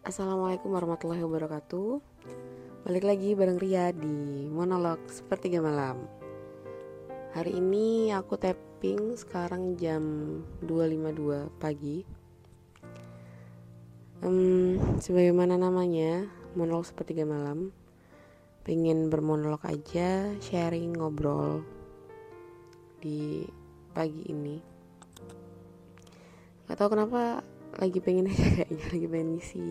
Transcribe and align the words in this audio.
Assalamualaikum 0.00 0.72
warahmatullahi 0.72 1.20
wabarakatuh. 1.20 2.00
Balik 2.88 3.04
lagi 3.04 3.36
bareng 3.36 3.60
Ria 3.60 3.92
di 3.92 4.48
monolog 4.48 4.96
sepertiga 5.12 5.60
malam. 5.60 6.08
Hari 7.36 7.60
ini 7.60 8.08
aku 8.08 8.40
tapping 8.40 9.20
sekarang 9.20 9.76
jam 9.76 10.00
2.52 10.64 11.52
pagi. 11.60 12.08
Um, 14.24 14.80
Sebagaimana 15.04 15.60
namanya 15.60 16.24
monolog 16.56 16.88
sepertiga 16.88 17.28
malam 17.28 17.68
Pengen 18.64 19.12
bermonolog 19.12 19.60
aja 19.68 20.32
sharing 20.40 20.96
ngobrol 20.96 21.60
di 23.04 23.44
pagi 23.92 24.32
ini. 24.32 24.56
Gak 26.64 26.80
tau 26.80 26.88
kenapa 26.88 27.44
lagi 27.78 27.98
pengen 28.02 28.30
aja 28.30 28.46
kayaknya 28.62 28.86
lagi 28.90 29.06
pengen 29.06 29.28
ngisi 29.36 29.66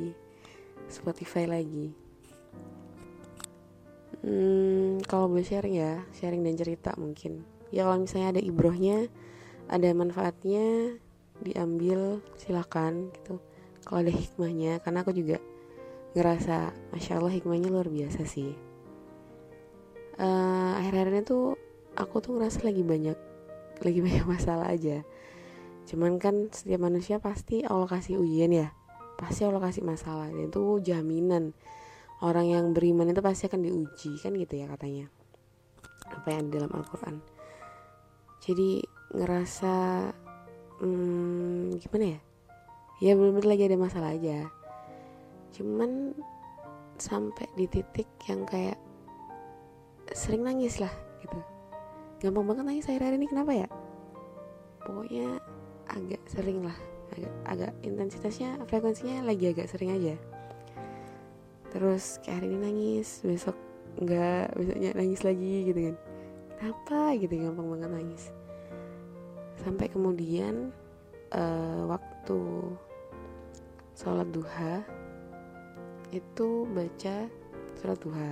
Spotify 0.88 1.44
lagi. 1.50 1.92
Hmm, 4.20 5.00
kalau 5.08 5.32
boleh 5.32 5.48
sharing 5.48 5.80
ya 5.80 6.04
sharing 6.16 6.44
dan 6.44 6.56
cerita 6.60 6.92
mungkin. 7.00 7.44
Ya 7.72 7.88
kalau 7.88 8.04
misalnya 8.04 8.36
ada 8.36 8.42
ibrohnya 8.44 9.08
ada 9.70 9.90
manfaatnya 9.96 10.98
diambil 11.40 12.20
silakan 12.36 13.12
gitu. 13.16 13.40
Kalau 13.86 14.00
ada 14.04 14.12
hikmahnya 14.12 14.84
karena 14.84 15.02
aku 15.04 15.16
juga 15.16 15.38
ngerasa 16.18 16.74
masya 16.92 17.22
allah 17.22 17.32
hikmahnya 17.32 17.70
luar 17.72 17.88
biasa 17.88 18.28
sih. 18.28 18.52
Uh, 20.20 20.76
akhir-akhir 20.84 21.10
ini 21.16 21.22
tuh 21.24 21.56
aku 21.96 22.20
tuh 22.20 22.36
ngerasa 22.36 22.68
lagi 22.68 22.84
banyak 22.84 23.16
lagi 23.80 24.00
banyak 24.06 24.26
masalah 24.28 24.68
aja 24.68 25.04
cuman 25.90 26.22
kan 26.22 26.54
setiap 26.54 26.86
manusia 26.86 27.18
pasti 27.18 27.66
Allah 27.66 27.90
kasih 27.90 28.22
ujian 28.22 28.54
ya. 28.54 28.70
Pasti 29.18 29.42
Allah 29.42 29.60
kasih 29.60 29.82
masalah. 29.82 30.30
Dan 30.30 30.54
itu 30.54 30.78
jaminan. 30.86 31.58
Orang 32.22 32.46
yang 32.46 32.72
beriman 32.78 33.10
itu 33.10 33.26
pasti 33.26 33.50
akan 33.50 33.66
diuji 33.66 34.22
kan 34.22 34.38
gitu 34.38 34.54
ya 34.54 34.70
katanya. 34.70 35.10
Apa 36.14 36.38
yang 36.38 36.48
di 36.48 36.62
dalam 36.62 36.70
Al-Quran. 36.70 37.18
Jadi 38.46 38.86
ngerasa 39.18 39.76
hmm, 40.80 41.82
gimana 41.82 42.06
ya? 42.06 42.20
Ya 43.00 43.12
benar-benar 43.16 43.48
lagi 43.50 43.64
ada 43.66 43.78
masalah 43.80 44.12
aja. 44.14 44.48
Cuman 45.56 46.14
sampai 47.00 47.48
di 47.56 47.66
titik 47.66 48.08
yang 48.28 48.46
kayak 48.46 48.78
sering 50.12 50.46
nangis 50.46 50.78
lah 50.78 50.92
gitu. 51.24 51.40
Gampang 52.20 52.46
banget 52.46 52.64
nangis 52.68 52.88
akhir-akhir 52.92 53.16
ini 53.16 53.28
kenapa 53.32 53.52
ya? 53.56 53.68
Pokoknya 54.84 55.40
agak 55.90 56.22
sering 56.30 56.62
lah 56.62 56.78
agak, 57.14 57.34
agak 57.46 57.72
intensitasnya 57.82 58.62
frekuensinya 58.70 59.26
lagi 59.26 59.50
agak 59.50 59.68
sering 59.70 59.94
aja. 59.98 60.16
Terus 61.70 62.18
kayak 62.26 62.42
hari 62.42 62.48
ini 62.50 62.58
nangis 62.58 63.22
besok 63.22 63.58
enggak 63.98 64.54
besoknya 64.58 64.90
nangis 64.98 65.22
lagi 65.22 65.54
gitu 65.70 65.80
kan. 65.92 65.96
Kenapa 66.60 67.00
gitu 67.18 67.34
gampang 67.40 67.68
banget 67.72 67.90
nangis. 67.90 68.24
Sampai 69.60 69.88
kemudian 69.92 70.72
uh, 71.34 71.84
waktu 71.88 72.40
sholat 73.96 74.28
duha 74.32 74.82
itu 76.10 76.66
baca 76.74 77.16
sholat 77.80 78.00
duha. 78.02 78.32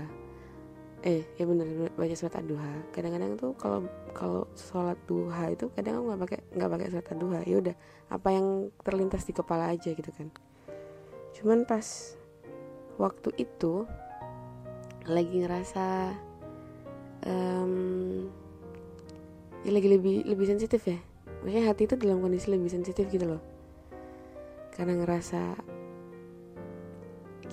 Eh 1.05 1.21
ya 1.37 1.45
bener 1.45 1.93
baca 1.93 2.15
surat 2.17 2.41
duha. 2.41 2.73
Kadang-kadang 2.89 3.37
tuh 3.37 3.53
kalau 3.53 3.85
kalau 4.17 4.49
sholat 4.57 4.97
duha 5.05 5.53
itu 5.53 5.69
kadang 5.77 6.09
nggak 6.09 6.19
pakai 6.25 6.39
nggak 6.57 6.69
pakai 6.73 6.87
surat 6.89 7.07
duha. 7.13 7.39
Ya 7.45 7.55
udah 7.61 7.75
apa 8.09 8.27
yang 8.33 8.73
terlintas 8.81 9.29
di 9.29 9.33
kepala 9.37 9.69
aja 9.69 9.93
gitu 9.93 10.09
kan. 10.09 10.33
Cuman 11.37 11.69
pas 11.69 12.17
waktu 12.97 13.29
itu 13.37 13.85
lagi 15.05 15.45
ngerasa 15.45 16.17
um, 17.29 18.25
ya 19.61 19.69
lagi 19.69 19.85
lebih 19.85 20.25
lebih 20.25 20.45
sensitif 20.49 20.81
ya. 20.89 20.97
Maksudnya 21.45 21.69
hati 21.69 21.85
itu 21.85 21.95
dalam 22.01 22.17
kondisi 22.17 22.49
lebih 22.49 22.73
sensitif 22.73 23.05
gitu 23.13 23.37
loh. 23.37 23.41
Karena 24.73 24.97
ngerasa 24.97 25.41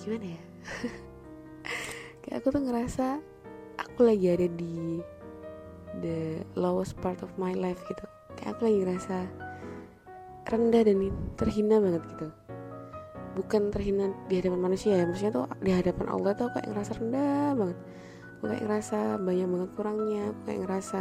gimana 0.00 0.26
ya? 0.32 0.42
Kayak 2.24 2.36
aku 2.40 2.48
tuh 2.56 2.62
ngerasa 2.64 3.06
aku 3.76 4.00
lagi 4.08 4.26
ada 4.32 4.48
di 4.48 5.04
the 6.02 6.42
lowest 6.58 6.98
part 6.98 7.20
of 7.22 7.30
my 7.38 7.54
life 7.54 7.78
gitu. 7.86 8.04
Kayak 8.34 8.58
aku 8.58 8.60
lagi 8.66 8.78
ngerasa 8.82 9.16
rendah 10.44 10.82
dan 10.84 10.96
terhina 11.38 11.76
banget 11.78 12.02
gitu. 12.16 12.26
Bukan 13.34 13.62
terhina 13.74 14.14
di 14.30 14.38
hadapan 14.38 14.60
manusia 14.62 14.94
ya 14.94 15.04
maksudnya 15.06 15.32
tuh 15.34 15.46
di 15.58 15.70
hadapan 15.74 16.06
Allah 16.06 16.32
tuh 16.38 16.46
aku 16.50 16.58
kayak 16.58 16.68
ngerasa 16.70 16.92
rendah 17.02 17.48
banget. 17.58 17.78
Aku 18.38 18.42
kayak 18.50 18.62
ngerasa 18.66 18.98
banyak 19.22 19.48
banget 19.48 19.70
kurangnya 19.74 20.22
aku 20.30 20.40
kayak 20.46 20.60
ngerasa 20.66 21.00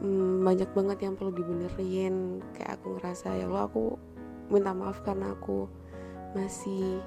hmm, 0.00 0.34
banyak 0.44 0.70
banget 0.72 0.98
yang 1.04 1.14
perlu 1.16 1.32
dibenerin. 1.32 2.16
Kayak 2.56 2.70
aku 2.80 2.86
ngerasa 2.96 3.28
ya 3.36 3.44
Allah 3.48 3.64
aku 3.68 3.82
minta 4.48 4.72
maaf 4.76 5.00
karena 5.04 5.32
aku 5.32 5.68
masih 6.32 7.00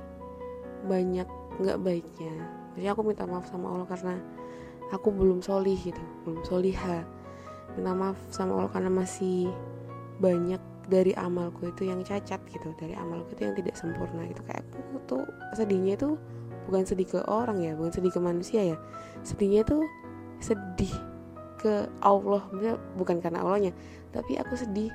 banyak 0.85 1.25
nggak 1.61 1.81
baiknya. 1.81 2.35
Jadi 2.75 2.87
aku 2.91 3.01
minta 3.01 3.23
maaf 3.25 3.47
sama 3.47 3.71
Allah 3.71 3.87
karena 3.87 4.15
aku 4.93 5.09
belum 5.09 5.41
solih 5.41 5.77
gitu 5.77 6.01
belum 6.25 6.41
soliha. 6.45 7.05
Minta 7.75 7.91
maaf 7.91 8.17
sama 8.31 8.59
Allah 8.59 8.71
karena 8.71 8.91
masih 8.91 9.51
banyak 10.21 10.61
dari 10.85 11.11
amalku 11.17 11.65
itu 11.67 11.89
yang 11.89 12.05
cacat 12.05 12.37
gitu 12.47 12.71
dari 12.77 12.93
amalku 12.93 13.33
itu 13.33 13.47
yang 13.47 13.55
tidak 13.57 13.75
sempurna 13.77 14.25
gitu. 14.29 14.41
Kayak 14.45 14.63
aku 14.75 14.97
tuh 15.09 15.23
sedihnya 15.57 15.97
itu 15.97 16.17
bukan 16.65 16.81
sedih 16.81 17.05
ke 17.05 17.19
orang 17.29 17.61
ya 17.61 17.77
bukan 17.77 17.91
sedih 17.93 18.11
ke 18.13 18.19
manusia 18.21 18.61
ya. 18.63 18.77
Sedihnya 19.25 19.65
tuh 19.65 19.83
sedih 20.39 20.93
ke 21.59 21.89
Allah 22.03 22.45
bukan 22.95 23.17
karena 23.21 23.41
Allahnya 23.41 23.73
tapi 24.13 24.37
aku 24.37 24.53
sedih. 24.55 24.93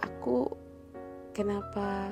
Aku 0.00 0.48
kenapa 1.36 2.08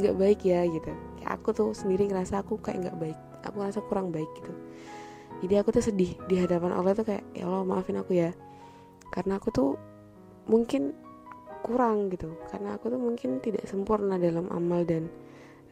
nggak 0.00 0.16
baik 0.18 0.40
ya 0.42 0.66
gitu. 0.66 0.90
Kayak 1.20 1.32
aku 1.38 1.48
tuh 1.52 1.70
sendiri 1.76 2.10
ngerasa 2.10 2.42
aku 2.42 2.58
kayak 2.58 2.88
nggak 2.88 2.98
baik 2.98 3.18
aku 3.44 3.56
ngerasa 3.60 3.80
kurang 3.88 4.12
baik 4.12 4.28
gitu 4.36 4.52
jadi 5.40 5.64
aku 5.64 5.72
tuh 5.72 5.84
sedih 5.84 6.20
di 6.28 6.36
hadapan 6.36 6.76
Allah 6.76 6.92
tuh 6.92 7.08
kayak 7.08 7.24
ya 7.32 7.48
Allah 7.48 7.64
maafin 7.64 7.96
aku 7.96 8.12
ya. 8.12 8.36
Karena 9.08 9.40
aku 9.40 9.48
tuh 9.48 9.70
mungkin 10.44 10.92
kurang 11.64 12.12
gitu. 12.12 12.36
Karena 12.52 12.76
aku 12.76 12.92
tuh 12.92 13.00
mungkin 13.00 13.40
tidak 13.40 13.64
sempurna 13.64 14.20
dalam 14.20 14.52
amal 14.52 14.84
dan 14.84 15.08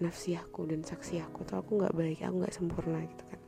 nafsi 0.01 0.33
aku 0.41 0.65
dan 0.65 0.81
saksi 0.81 1.21
aku. 1.21 1.45
Tuh 1.45 1.61
aku 1.61 1.85
nggak 1.85 1.93
baik 1.93 2.25
aku 2.25 2.35
nggak 2.41 2.57
sempurna 2.57 3.05
gitu 3.05 3.25
kan. 3.29 3.41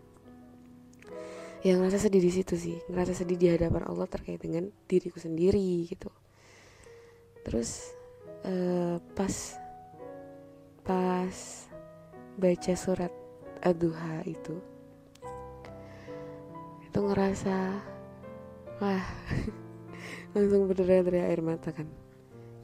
Yang 1.65 1.77
ngerasa 1.81 1.99
sedih 2.05 2.23
di 2.25 2.33
situ 2.33 2.55
sih. 2.57 2.77
Ngerasa 2.93 3.13
sedih 3.17 3.39
di 3.41 3.49
hadapan 3.49 3.89
Allah 3.89 4.05
terkait 4.05 4.41
dengan 4.45 4.69
diriku 4.85 5.17
sendiri 5.17 5.89
gitu. 5.89 6.13
Terus 7.49 7.97
uh, 8.45 9.01
pas 9.17 9.57
pas 10.85 11.37
baca 12.37 12.75
surat 12.77 13.13
aduha 13.61 14.25
itu 14.25 14.57
itu 16.91 16.99
ngerasa 17.07 17.55
wah 18.83 19.07
langsung 20.35 20.67
berderai 20.67 21.07
dari 21.07 21.23
air 21.23 21.39
mata 21.39 21.71
kan. 21.71 21.87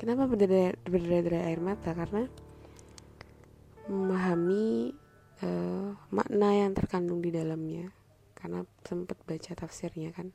Kenapa 0.03 0.27
berderai 0.27 0.75
berderai 0.83 1.23
dari 1.23 1.41
air 1.47 1.63
mata? 1.63 1.95
Karena 1.95 2.27
memahami 3.87 4.91
uh, 5.47 5.95
makna 6.11 6.59
yang 6.59 6.75
terkandung 6.75 7.23
di 7.23 7.31
dalamnya. 7.31 7.95
Karena 8.35 8.67
sempat 8.83 9.15
baca 9.23 9.53
tafsirnya 9.55 10.11
kan. 10.11 10.35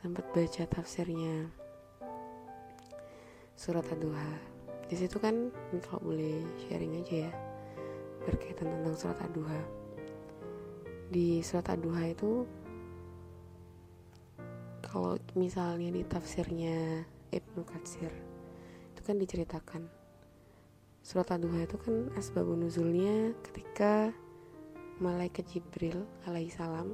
Sempat 0.00 0.24
baca 0.32 0.64
tafsirnya 0.64 1.52
surat 3.52 3.84
ad-duha. 3.84 4.32
Di 4.88 4.96
situ 4.96 5.20
kan 5.20 5.52
kalau 5.84 6.08
boleh 6.08 6.40
sharing 6.64 7.04
aja 7.04 7.28
ya 7.28 7.32
berkaitan 8.24 8.80
tentang 8.80 8.96
surat 8.96 9.20
ad-duha. 9.20 9.60
Di 11.12 11.44
surat 11.44 11.68
ad-duha 11.68 12.16
itu 12.16 12.48
kalau 14.82 15.18
misalnya 15.34 15.90
di 15.90 16.02
tafsirnya 16.06 17.02
Ibnu 17.34 17.62
Katsir 17.66 18.12
itu 18.94 19.00
kan 19.04 19.16
diceritakan. 19.18 19.82
Surat 21.02 21.30
Ad-Duha 21.32 21.64
itu 21.64 21.76
kan 21.80 22.12
asbabun 22.18 22.66
nuzulnya 22.66 23.32
ketika 23.46 24.12
malaikat 24.98 25.46
Jibril 25.48 26.04
alaihissalam 26.26 26.92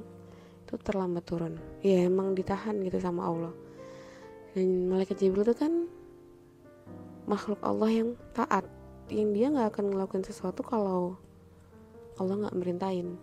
itu 0.65 0.73
terlambat 0.81 1.25
turun. 1.25 1.61
Ya 1.85 2.05
emang 2.05 2.33
ditahan 2.33 2.79
gitu 2.81 2.97
sama 3.01 3.27
Allah. 3.27 3.53
Dan 4.55 4.87
malaikat 4.87 5.19
Jibril 5.19 5.45
itu 5.45 5.57
kan 5.57 5.89
makhluk 7.25 7.59
Allah 7.65 7.89
yang 7.91 8.09
taat 8.37 8.65
yang 9.09 9.33
dia 9.33 9.51
nggak 9.53 9.75
akan 9.75 9.85
ngelakuin 9.93 10.25
sesuatu 10.25 10.65
kalau 10.65 11.17
Allah 12.17 12.47
nggak 12.47 12.57
merintahin. 12.57 13.19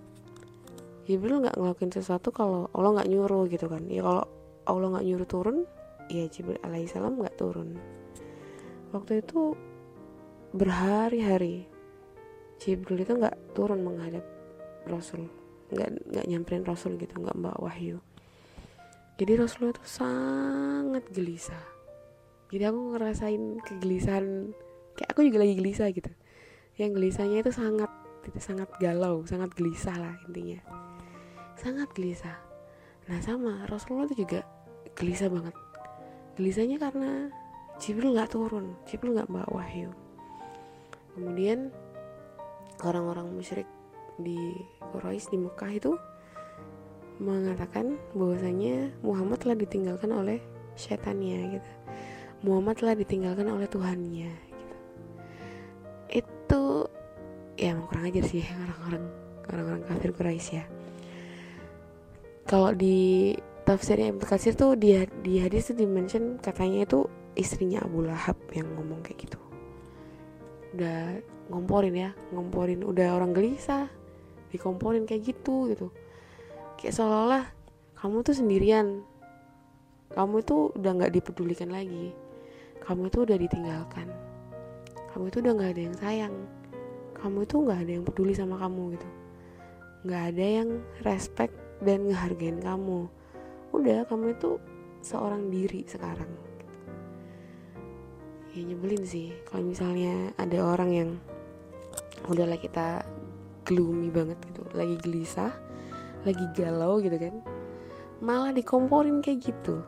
Jibril 1.09 1.43
nggak 1.43 1.59
ngelakuin 1.59 1.91
sesuatu 1.91 2.31
kalau 2.31 2.71
Allah 2.77 3.01
nggak 3.01 3.11
nyuruh 3.11 3.49
gitu 3.51 3.67
kan. 3.67 3.83
Ya 3.91 4.07
kalau 4.07 4.42
Allah 4.69 4.99
nggak 4.99 5.07
nyuruh 5.07 5.29
turun 5.29 5.57
ya 6.11 6.27
Jibril 6.29 6.61
alaihissalam 6.63 7.19
nggak 7.19 7.37
turun. 7.39 7.79
Waktu 8.93 9.25
itu 9.25 9.57
berhari-hari 10.53 11.67
Jibril 12.61 13.03
itu 13.03 13.17
nggak 13.17 13.57
turun 13.57 13.81
menghadap 13.83 14.23
Rasul 14.87 15.27
nggak 15.73 15.89
nggak 16.13 16.27
nyamperin 16.29 16.65
Rasul 16.69 17.01
gitu 17.01 17.17
nggak 17.17 17.37
mbak 17.41 17.57
wahyu. 17.59 17.99
Jadi 19.17 19.33
Rasulullah 19.41 19.73
itu 19.73 19.85
sangat 19.89 21.05
gelisah. 21.13 21.65
Jadi 22.53 22.65
aku 22.69 22.81
ngerasain 22.93 23.43
kegelisahan 23.65 24.53
kayak 24.93 25.09
aku 25.17 25.25
juga 25.25 25.41
lagi 25.41 25.57
gelisah 25.57 25.89
gitu. 25.89 26.13
Yang 26.77 26.91
gelisahnya 27.01 27.39
itu 27.41 27.53
sangat 27.53 27.89
itu 28.23 28.39
sangat 28.39 28.69
galau 28.79 29.25
sangat 29.25 29.51
gelisah 29.57 29.97
lah 29.97 30.15
intinya. 30.29 30.61
Sangat 31.57 31.89
gelisah. 31.97 32.37
Nah 33.09 33.19
sama 33.25 33.65
Rasulullah 33.65 34.07
itu 34.13 34.29
juga 34.29 34.45
gelisah 34.99 35.29
banget 35.33 35.55
gelisahnya 36.37 36.77
karena 36.81 37.29
Jibril 37.81 38.15
nggak 38.15 38.33
turun 38.33 38.77
Jibril 38.89 39.17
nggak 39.17 39.31
bawa 39.31 39.49
wahyu 39.53 39.91
kemudian 41.15 41.73
orang-orang 42.83 43.31
musyrik 43.31 43.69
di 44.21 44.39
Quraisy 44.93 45.33
di 45.33 45.39
Mekah 45.41 45.73
itu 45.73 45.93
mengatakan 47.23 47.97
bahwasanya 48.17 48.91
Muhammad 49.05 49.39
telah 49.41 49.57
ditinggalkan 49.57 50.11
oleh 50.11 50.39
setannya 50.75 51.59
gitu. 51.59 51.71
Muhammad 52.43 52.83
telah 52.83 52.99
ditinggalkan 52.99 53.47
oleh 53.47 53.69
Tuhannya 53.71 54.33
gitu. 54.35 54.77
Itu 56.11 56.63
ya 57.55 57.77
emang 57.77 57.87
kurang 57.87 58.11
ajar 58.11 58.25
sih 58.27 58.43
orang-orang 58.67 59.05
orang-orang 59.53 59.83
kafir 59.87 60.11
Quraisy 60.11 60.51
ya. 60.59 60.65
Kalau 62.49 62.75
di 62.75 63.33
tafsirnya 63.63 64.11
Ibnu 64.11 64.25
Katsir 64.27 64.59
tuh 64.59 64.75
dia 64.75 65.07
di 65.23 65.39
hadis 65.39 65.71
itu 65.71 65.87
dimention 65.87 66.39
katanya 66.43 66.83
itu 66.87 67.07
istrinya 67.39 67.81
Abu 67.83 68.05
Lahab 68.05 68.37
yang 68.53 68.67
ngomong 68.75 69.01
kayak 69.07 69.29
gitu. 69.29 69.41
Udah 70.75 71.21
ngomporin 71.53 71.95
ya, 71.95 72.11
ngomporin 72.35 72.83
udah 72.83 73.15
orang 73.15 73.33
gelisah 73.37 73.87
dikomporin 74.53 75.09
kayak 75.09 75.33
gitu 75.33 75.73
gitu. 75.73 75.89
Kayak 76.77 76.95
seolah-olah 77.01 77.45
kamu 77.97 78.17
tuh 78.21 78.37
sendirian. 78.37 79.01
Kamu 80.13 80.45
itu 80.45 80.69
udah 80.77 80.91
nggak 80.93 81.13
dipedulikan 81.17 81.73
lagi. 81.73 82.13
Kamu 82.85 83.09
itu 83.09 83.25
udah 83.25 83.39
ditinggalkan. 83.41 84.13
Kamu 85.15 85.33
itu 85.33 85.41
udah 85.41 85.53
nggak 85.57 85.71
ada 85.73 85.83
yang 85.89 85.97
sayang. 85.97 86.35
Kamu 87.17 87.49
itu 87.49 87.55
nggak 87.65 87.79
ada 87.81 87.93
yang 87.97 88.05
peduli 88.05 88.35
sama 88.37 88.61
kamu 88.61 88.99
gitu. 88.99 89.09
Nggak 90.05 90.23
ada 90.35 90.47
yang 90.61 90.69
respect 91.07 91.55
dan 91.81 92.11
ngehargain 92.11 92.61
kamu 92.61 93.09
udah 93.73 94.05
kamu 94.07 94.37
itu 94.37 94.61
seorang 95.03 95.49
diri 95.49 95.83
sekarang. 95.89 96.31
Ya 98.53 98.61
nyebelin 98.69 99.03
sih. 99.03 99.33
Kalau 99.49 99.65
misalnya 99.65 100.31
ada 100.37 100.59
orang 100.61 100.91
yang 100.93 101.11
udahlah 102.29 102.61
kita 102.61 103.03
gloomy 103.67 104.13
banget 104.13 104.39
gitu 104.51 104.63
lagi 104.75 104.99
gelisah 105.03 105.51
lagi 106.23 106.47
galau 106.55 107.03
gitu 107.03 107.19
kan 107.19 107.35
malah 108.23 108.55
dikomporin 108.55 109.19
kayak 109.19 109.51
gitu. 109.51 109.83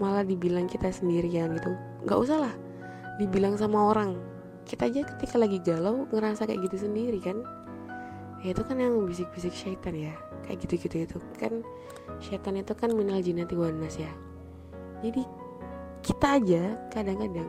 Malah 0.00 0.24
dibilang 0.24 0.66
kita 0.66 0.88
sendirian 0.88 1.52
gitu. 1.54 1.76
Nggak 2.08 2.18
usah 2.18 2.48
lah 2.48 2.54
dibilang 3.20 3.60
sama 3.60 3.92
orang. 3.92 4.16
Kita 4.64 4.88
aja 4.88 5.04
ketika 5.04 5.36
lagi 5.36 5.60
galau 5.60 6.08
ngerasa 6.08 6.48
kayak 6.48 6.64
gitu 6.66 6.88
sendiri 6.88 7.20
kan. 7.20 7.44
Ya 8.40 8.56
itu 8.56 8.64
kan 8.64 8.80
yang 8.80 8.96
bisik-bisik 9.04 9.52
syaitan 9.52 9.92
ya 9.92 10.16
kayak 10.46 10.58
gitu-gitu 10.64 11.08
itu. 11.08 11.18
Kan 11.40 11.64
syaitan 12.20 12.56
itu 12.60 12.72
kan 12.76 12.92
minal 12.92 13.20
jinati 13.20 13.56
wanas 13.56 13.96
ya. 13.96 14.12
Jadi 15.04 15.24
kita 16.04 16.36
aja 16.40 16.62
kadang-kadang 16.92 17.48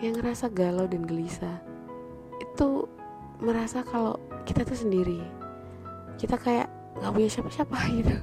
yang 0.00 0.14
ngerasa 0.16 0.48
galau 0.48 0.86
dan 0.86 1.04
gelisah 1.04 1.58
itu 2.38 2.86
merasa 3.42 3.82
kalau 3.86 4.16
kita 4.46 4.64
tuh 4.66 4.78
sendiri. 4.78 5.20
Kita 6.18 6.34
kayak 6.38 6.66
nggak 6.98 7.12
punya 7.14 7.30
siapa-siapa 7.30 7.78
gitu. 8.02 8.16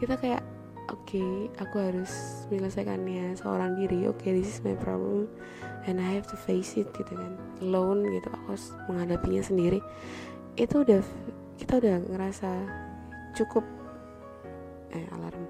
Kita 0.00 0.14
kayak 0.16 0.42
oke 0.90 1.06
okay, 1.06 1.30
aku 1.60 1.76
harus 1.78 2.12
menyelesaikannya 2.50 3.38
seorang 3.38 3.78
diri. 3.78 4.08
Oke 4.10 4.30
okay, 4.30 4.30
this 4.40 4.58
is 4.58 4.64
my 4.64 4.74
problem 4.78 5.30
and 5.86 6.02
I 6.02 6.18
have 6.18 6.26
to 6.34 6.36
face 6.36 6.74
it 6.76 6.90
gitu 6.96 7.12
kan. 7.14 7.38
Alone 7.62 8.04
gitu 8.10 8.28
aku 8.32 8.56
harus 8.56 8.66
menghadapinya 8.90 9.42
sendiri. 9.44 9.78
Itu 10.58 10.82
udah 10.82 11.00
kita 11.60 11.76
udah 11.76 11.96
ngerasa 12.08 12.50
cukup 13.36 13.62
eh 14.96 15.04
alarm. 15.12 15.44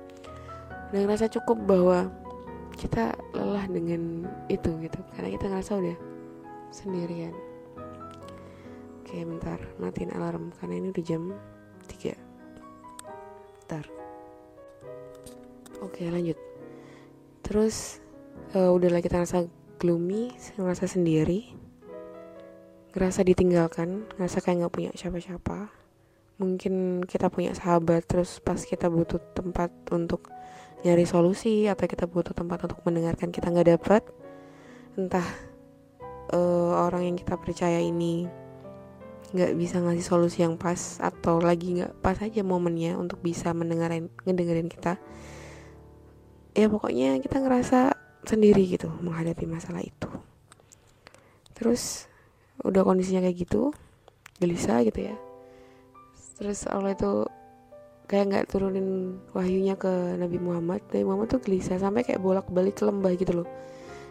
Udah 0.90 1.00
ngerasa 1.06 1.30
cukup 1.30 1.62
bahwa 1.64 2.10
kita 2.74 3.14
lelah 3.30 3.64
dengan 3.70 4.26
itu 4.50 4.74
gitu. 4.82 4.98
Karena 5.14 5.30
kita 5.30 5.46
ngerasa 5.46 5.72
udah 5.78 5.96
sendirian. 6.74 7.34
Oke 9.00 9.22
bentar. 9.22 9.62
Matiin 9.78 10.10
alarm 10.18 10.50
karena 10.58 10.82
ini 10.82 10.86
udah 10.90 11.04
jam 11.06 11.30
3 11.86 12.14
Bentar. 13.62 13.86
Oke 15.80 16.10
lanjut. 16.10 16.36
Terus 17.46 18.02
uh, 18.54 18.70
udahlah 18.70 19.02
kita 19.02 19.18
ngerasa 19.18 19.50
gloomy 19.82 20.30
Ngerasa 20.54 20.86
sendiri 20.86 21.50
Ngerasa 22.94 23.26
ditinggalkan 23.26 24.06
Ngerasa 24.14 24.38
kayak 24.38 24.70
gak 24.70 24.74
punya 24.76 24.90
siapa-siapa 24.94 25.79
Mungkin 26.40 27.04
kita 27.04 27.28
punya 27.28 27.52
sahabat 27.52 28.08
Terus 28.08 28.40
pas 28.40 28.56
kita 28.56 28.88
butuh 28.88 29.20
tempat 29.36 29.68
untuk 29.92 30.32
nyari 30.80 31.04
solusi 31.04 31.68
Atau 31.68 31.84
kita 31.84 32.08
butuh 32.08 32.32
tempat 32.32 32.64
untuk 32.64 32.80
mendengarkan 32.88 33.28
kita 33.28 33.52
gak 33.52 33.68
dapat 33.68 34.02
Entah 34.96 35.50
uh, 36.32 36.72
orang 36.88 37.12
yang 37.12 37.16
kita 37.18 37.36
percaya 37.36 37.78
ini 37.78 38.26
nggak 39.30 39.54
bisa 39.54 39.78
ngasih 39.78 40.02
solusi 40.02 40.42
yang 40.42 40.58
pas 40.58 40.98
atau 40.98 41.38
lagi 41.38 41.78
nggak 41.78 42.02
pas 42.02 42.18
aja 42.18 42.42
momennya 42.42 42.98
untuk 42.98 43.22
bisa 43.22 43.54
mendengarin 43.54 44.10
ngedengerin 44.26 44.66
kita 44.66 44.98
ya 46.50 46.66
pokoknya 46.66 47.22
kita 47.22 47.38
ngerasa 47.38 47.94
sendiri 48.26 48.66
gitu 48.66 48.90
menghadapi 48.90 49.46
masalah 49.46 49.86
itu. 49.86 50.10
Terus 51.54 52.10
udah 52.66 52.82
kondisinya 52.82 53.22
kayak 53.22 53.38
gitu 53.46 53.70
gelisah 54.42 54.82
gitu 54.82 55.12
ya 55.12 55.16
terus 56.40 56.64
Allah 56.64 56.96
itu 56.96 57.28
kayak 58.10 58.24
nggak 58.26 58.46
turunin 58.50 59.20
wahyunya 59.36 59.78
ke 59.78 60.18
Nabi 60.18 60.42
Muhammad. 60.42 60.82
Nabi 60.90 61.04
Muhammad 61.06 61.36
tuh 61.36 61.40
gelisah 61.44 61.78
sampai 61.78 62.02
kayak 62.02 62.18
bolak 62.18 62.50
balik 62.50 62.80
ke 62.80 62.88
lembah 62.88 63.12
gitu 63.14 63.44
loh. 63.44 63.48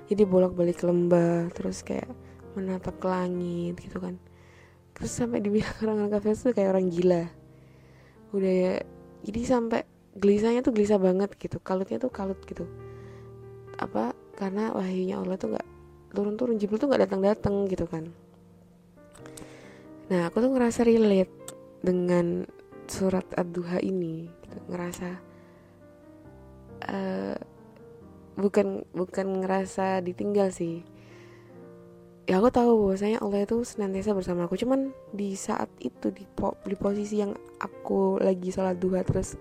Jadi 0.07 0.23
bolak 0.23 0.55
balik 0.55 0.79
ke 0.79 0.85
lembah 0.87 1.51
terus 1.51 1.83
kayak 1.83 2.07
menatap 2.55 2.95
ke 2.95 3.07
langit 3.11 3.75
gitu 3.81 3.99
kan. 3.99 4.15
Terus 4.95 5.11
sampai 5.11 5.43
dibilang 5.43 5.75
orang-orang 5.83 6.11
kafir 6.15 6.37
tuh 6.39 6.55
kayak 6.55 6.69
orang 6.79 6.87
gila. 6.87 7.27
Udah 8.31 8.53
ya 8.53 8.73
jadi 9.27 9.39
sampai 9.43 9.83
gelisahnya 10.15 10.63
tuh 10.63 10.71
gelisah 10.71 10.95
banget 10.95 11.35
gitu. 11.35 11.59
Kalutnya 11.59 11.99
tuh 11.99 12.07
kalut 12.07 12.39
gitu. 12.47 12.63
Apa? 13.75 14.15
Karena 14.39 14.71
wahyunya 14.71 15.19
Allah 15.19 15.35
tuh 15.35 15.51
nggak 15.51 15.67
turun-turun. 16.15 16.55
Jibril 16.55 16.79
tuh 16.79 16.87
nggak 16.87 17.03
datang-datang 17.03 17.67
gitu 17.67 17.83
kan. 17.83 18.07
Nah 20.07 20.31
aku 20.31 20.39
tuh 20.39 20.55
ngerasa 20.55 20.87
relate 20.87 21.38
dengan 21.79 22.43
surat 22.89 23.25
ad-duha 23.37 23.79
ini 23.79 24.27
gitu. 24.43 24.57
ngerasa 24.67 25.09
uh, 26.89 27.37
bukan 28.39 28.87
bukan 28.95 29.43
ngerasa 29.43 29.99
ditinggal 30.01 30.49
sih 30.49 30.81
ya 32.29 32.37
aku 32.37 32.53
tahu 32.53 32.87
bahwasanya 32.87 33.19
Allah 33.25 33.41
itu 33.43 33.65
senantiasa 33.65 34.13
bersama 34.13 34.45
aku 34.45 34.55
cuman 34.55 34.93
di 35.09 35.33
saat 35.33 35.67
itu 35.81 36.13
di 36.13 36.29
po 36.29 36.55
di 36.63 36.77
posisi 36.77 37.19
yang 37.25 37.33
aku 37.57 38.21
lagi 38.21 38.53
sholat 38.53 38.77
duha 38.77 39.01
terus 39.01 39.33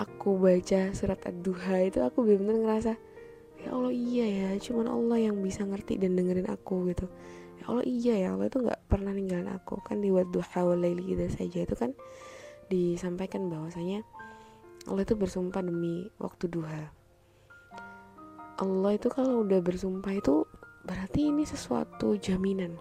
aku 0.00 0.40
baca 0.40 0.96
surat 0.96 1.20
ad-duha 1.28 1.92
itu 1.92 2.00
aku 2.00 2.24
benar-benar 2.24 2.56
ngerasa 2.64 2.92
ya 3.60 3.68
Allah 3.76 3.92
iya 3.92 4.26
ya 4.26 4.48
cuman 4.56 4.88
Allah 4.88 5.28
yang 5.28 5.36
bisa 5.44 5.60
ngerti 5.68 6.00
dan 6.00 6.16
dengerin 6.16 6.48
aku 6.48 6.88
gitu 6.88 7.04
Allah 7.70 7.86
iya 7.86 8.14
ya 8.26 8.28
Allah 8.34 8.50
itu 8.50 8.58
nggak 8.58 8.90
pernah 8.90 9.14
ninggalin 9.14 9.46
aku. 9.54 9.78
Kan 9.86 10.02
di 10.02 10.10
wadduha 10.10 10.60
walaili 10.66 11.14
kita 11.14 11.30
saja 11.30 11.62
itu 11.62 11.74
kan 11.78 11.94
disampaikan 12.66 13.46
bahwasanya 13.46 14.02
Allah 14.90 15.06
itu 15.06 15.14
bersumpah 15.14 15.62
demi 15.62 16.10
waktu 16.18 16.50
duha. 16.50 16.90
Allah 18.58 18.92
itu 18.92 19.06
kalau 19.08 19.46
udah 19.46 19.62
bersumpah 19.62 20.12
itu 20.18 20.42
berarti 20.82 21.30
ini 21.30 21.46
sesuatu 21.46 22.18
jaminan. 22.18 22.74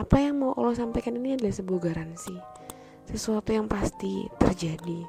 Apa 0.00 0.24
yang 0.24 0.40
mau 0.40 0.56
Allah 0.56 0.80
sampaikan 0.80 1.20
ini 1.20 1.36
adalah 1.36 1.52
sebuah 1.52 1.80
garansi 1.92 2.36
sesuatu 3.06 3.54
yang 3.54 3.70
pasti 3.70 4.26
terjadi. 4.40 5.06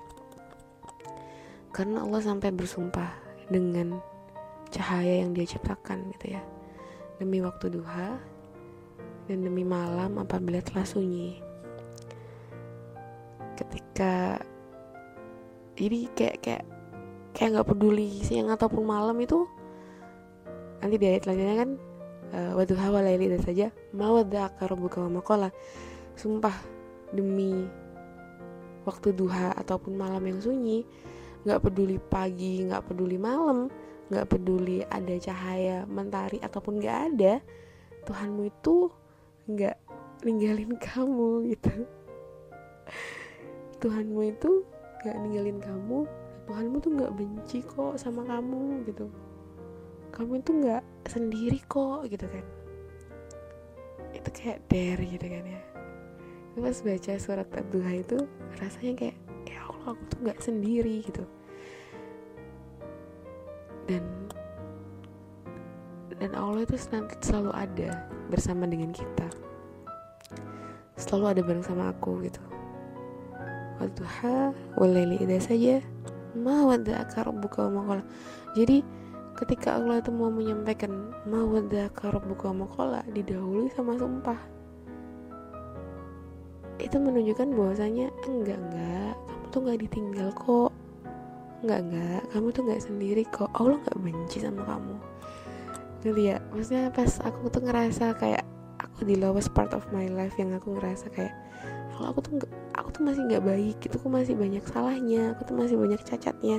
Karena 1.74 2.06
Allah 2.06 2.22
sampai 2.22 2.54
bersumpah 2.54 3.10
dengan 3.50 3.98
cahaya 4.70 5.24
yang 5.24 5.32
dia 5.32 5.48
ciptakan 5.48 6.12
gitu 6.16 6.36
ya 6.36 6.44
demi 7.18 7.40
waktu 7.42 7.74
duha 7.74 8.20
dan 9.28 9.44
demi 9.44 9.68
malam 9.68 10.24
apabila 10.24 10.64
telah 10.64 10.88
sunyi. 10.88 11.40
Ketika 13.60 14.40
jadi 15.78 16.00
kayak 16.18 16.38
kayak 16.42 16.64
kayak 17.38 17.50
nggak 17.54 17.70
peduli 17.70 18.10
siang 18.26 18.50
ataupun 18.50 18.82
malam 18.82 19.14
itu 19.22 19.46
nanti 20.82 20.98
di 20.98 21.06
ayat 21.06 21.22
selanjutnya 21.26 21.56
kan 21.58 21.70
uh, 22.34 22.52
waduha 22.58 22.88
walaili 22.90 23.30
dan 23.30 23.42
saja 23.46 23.68
mawadaka 23.94 24.66
rabbuka 24.66 25.06
wa 25.06 25.22
makola 25.22 25.50
sumpah 26.18 26.54
demi 27.14 27.70
waktu 28.90 29.14
duha 29.14 29.54
ataupun 29.54 29.94
malam 29.94 30.26
yang 30.26 30.42
sunyi 30.42 30.82
nggak 31.46 31.62
peduli 31.62 32.02
pagi 32.02 32.66
nggak 32.66 32.90
peduli 32.90 33.22
malam 33.22 33.70
nggak 34.10 34.26
peduli 34.28 34.82
ada 34.88 35.16
cahaya 35.20 35.84
mentari 35.86 36.40
ataupun 36.42 36.80
nggak 36.82 37.00
ada 37.14 37.34
Tuhanmu 38.08 38.48
itu 38.48 38.88
nggak 39.48 39.76
ninggalin 40.24 40.76
kamu 40.76 41.56
gitu. 41.56 41.88
Tuhanmu 43.78 44.22
itu 44.34 44.66
nggak 45.06 45.18
ninggalin 45.22 45.60
kamu 45.62 46.10
Tuhanmu 46.48 46.80
tuh 46.80 46.92
nggak 46.96 47.14
benci 47.20 47.60
kok 47.60 48.00
sama 48.00 48.24
kamu 48.24 48.88
gitu. 48.88 49.12
Kamu 50.16 50.40
itu 50.40 50.52
nggak 50.64 50.84
sendiri 51.12 51.60
kok 51.68 52.08
gitu 52.08 52.24
kan. 52.24 52.46
Itu 54.16 54.30
kayak 54.32 54.64
der 54.72 54.96
gitu 55.04 55.28
kan 55.28 55.44
ya. 55.44 55.62
Pas 56.58 56.80
baca 56.82 57.14
surat 57.20 57.48
Duha 57.70 57.92
itu 58.00 58.18
rasanya 58.64 58.94
kayak 58.96 59.18
ya 59.44 59.60
Allah 59.68 59.92
aku 59.92 60.04
tuh 60.08 60.20
nggak 60.24 60.40
sendiri 60.40 60.96
gitu. 61.04 61.24
Dan 63.92 64.04
dan 66.18 66.32
Allah 66.34 66.64
itu 66.64 66.80
selalu 67.22 67.52
ada 67.54 68.08
bersama 68.32 68.66
dengan 68.66 68.96
kita 68.96 69.28
selalu 70.98 71.26
ada 71.38 71.42
bersama 71.46 71.94
aku 71.94 72.26
gitu. 72.26 72.42
Wadduha 73.78 74.52
walaili 74.74 75.22
ida 75.22 75.38
saja 75.38 75.78
ma 76.34 76.66
wadda'aka 76.66 77.30
rabbuka 77.30 77.70
wa 77.70 78.02
jadi 78.58 78.82
ketika 79.38 79.78
Allah 79.78 80.02
itu 80.02 80.10
mau 80.10 80.34
menyampaikan 80.34 81.14
ma 81.30 81.46
wadda'aka 81.46 82.10
rabbuka 82.10 82.50
wa 82.50 83.02
didahului 83.14 83.70
sama 83.74 83.94
sumpah. 84.02 84.38
Itu 86.82 86.98
menunjukkan 86.98 87.54
bahwasanya 87.54 88.10
enggak 88.26 88.58
enggak 88.58 89.14
kamu 89.18 89.46
tuh 89.54 89.60
nggak 89.62 89.80
ditinggal 89.86 90.30
kok. 90.34 90.72
Enggak 91.66 91.80
enggak 91.86 92.22
kamu 92.34 92.48
tuh 92.54 92.62
nggak 92.66 92.82
sendiri 92.86 93.24
kok. 93.30 93.50
Allah 93.58 93.78
nggak 93.82 93.98
benci 94.02 94.38
sama 94.42 94.62
kamu. 94.66 94.96
Jadi 96.06 96.22
ya. 96.34 96.38
Maksudnya 96.54 96.94
pas 96.94 97.12
aku 97.22 97.50
tuh 97.50 97.62
ngerasa 97.66 98.14
kayak 98.18 98.46
di 99.04 99.20
lowest 99.20 99.54
part 99.54 99.76
of 99.76 99.86
my 99.92 100.08
life 100.10 100.34
yang 100.40 100.56
aku 100.56 100.74
ngerasa 100.78 101.12
kayak 101.14 101.36
kalau 101.94 102.14
aku 102.14 102.20
tuh 102.26 102.34
aku 102.78 102.90
tuh 102.94 103.04
masih 103.04 103.22
nggak 103.26 103.44
baik 103.44 103.76
gitu 103.82 103.98
aku 103.98 104.10
masih 104.10 104.34
banyak 104.38 104.64
salahnya 104.70 105.34
aku 105.36 105.54
tuh 105.54 105.56
masih 105.58 105.76
banyak 105.76 106.02
cacatnya 106.02 106.58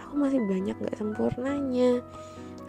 aku 0.00 0.14
masih 0.16 0.40
banyak 0.44 0.76
nggak 0.76 0.96
sempurnanya 0.96 2.04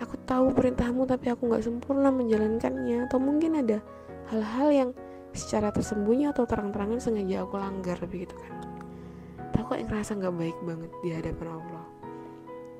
aku 0.01 0.15
tahu 0.29 0.53
perintahmu 0.53 1.09
tapi 1.09 1.33
aku 1.33 1.49
nggak 1.49 1.65
sempurna 1.65 2.09
menjalankannya. 2.13 3.09
Atau 3.09 3.17
mungkin 3.21 3.57
ada 3.57 3.81
hal-hal 4.29 4.69
yang 4.69 4.89
secara 5.33 5.69
tersembunyi 5.69 6.29
atau 6.33 6.49
terang-terangan 6.49 7.01
sengaja 7.01 7.45
aku 7.45 7.57
langgar 7.61 7.97
begitu 8.05 8.33
kan. 8.37 8.53
Aku 9.57 9.73
kayak 9.73 9.89
ngerasa 9.89 10.15
nggak 10.15 10.35
baik 10.37 10.57
banget 10.63 10.91
di 11.01 11.09
hadapan 11.11 11.47
Allah. 11.59 11.85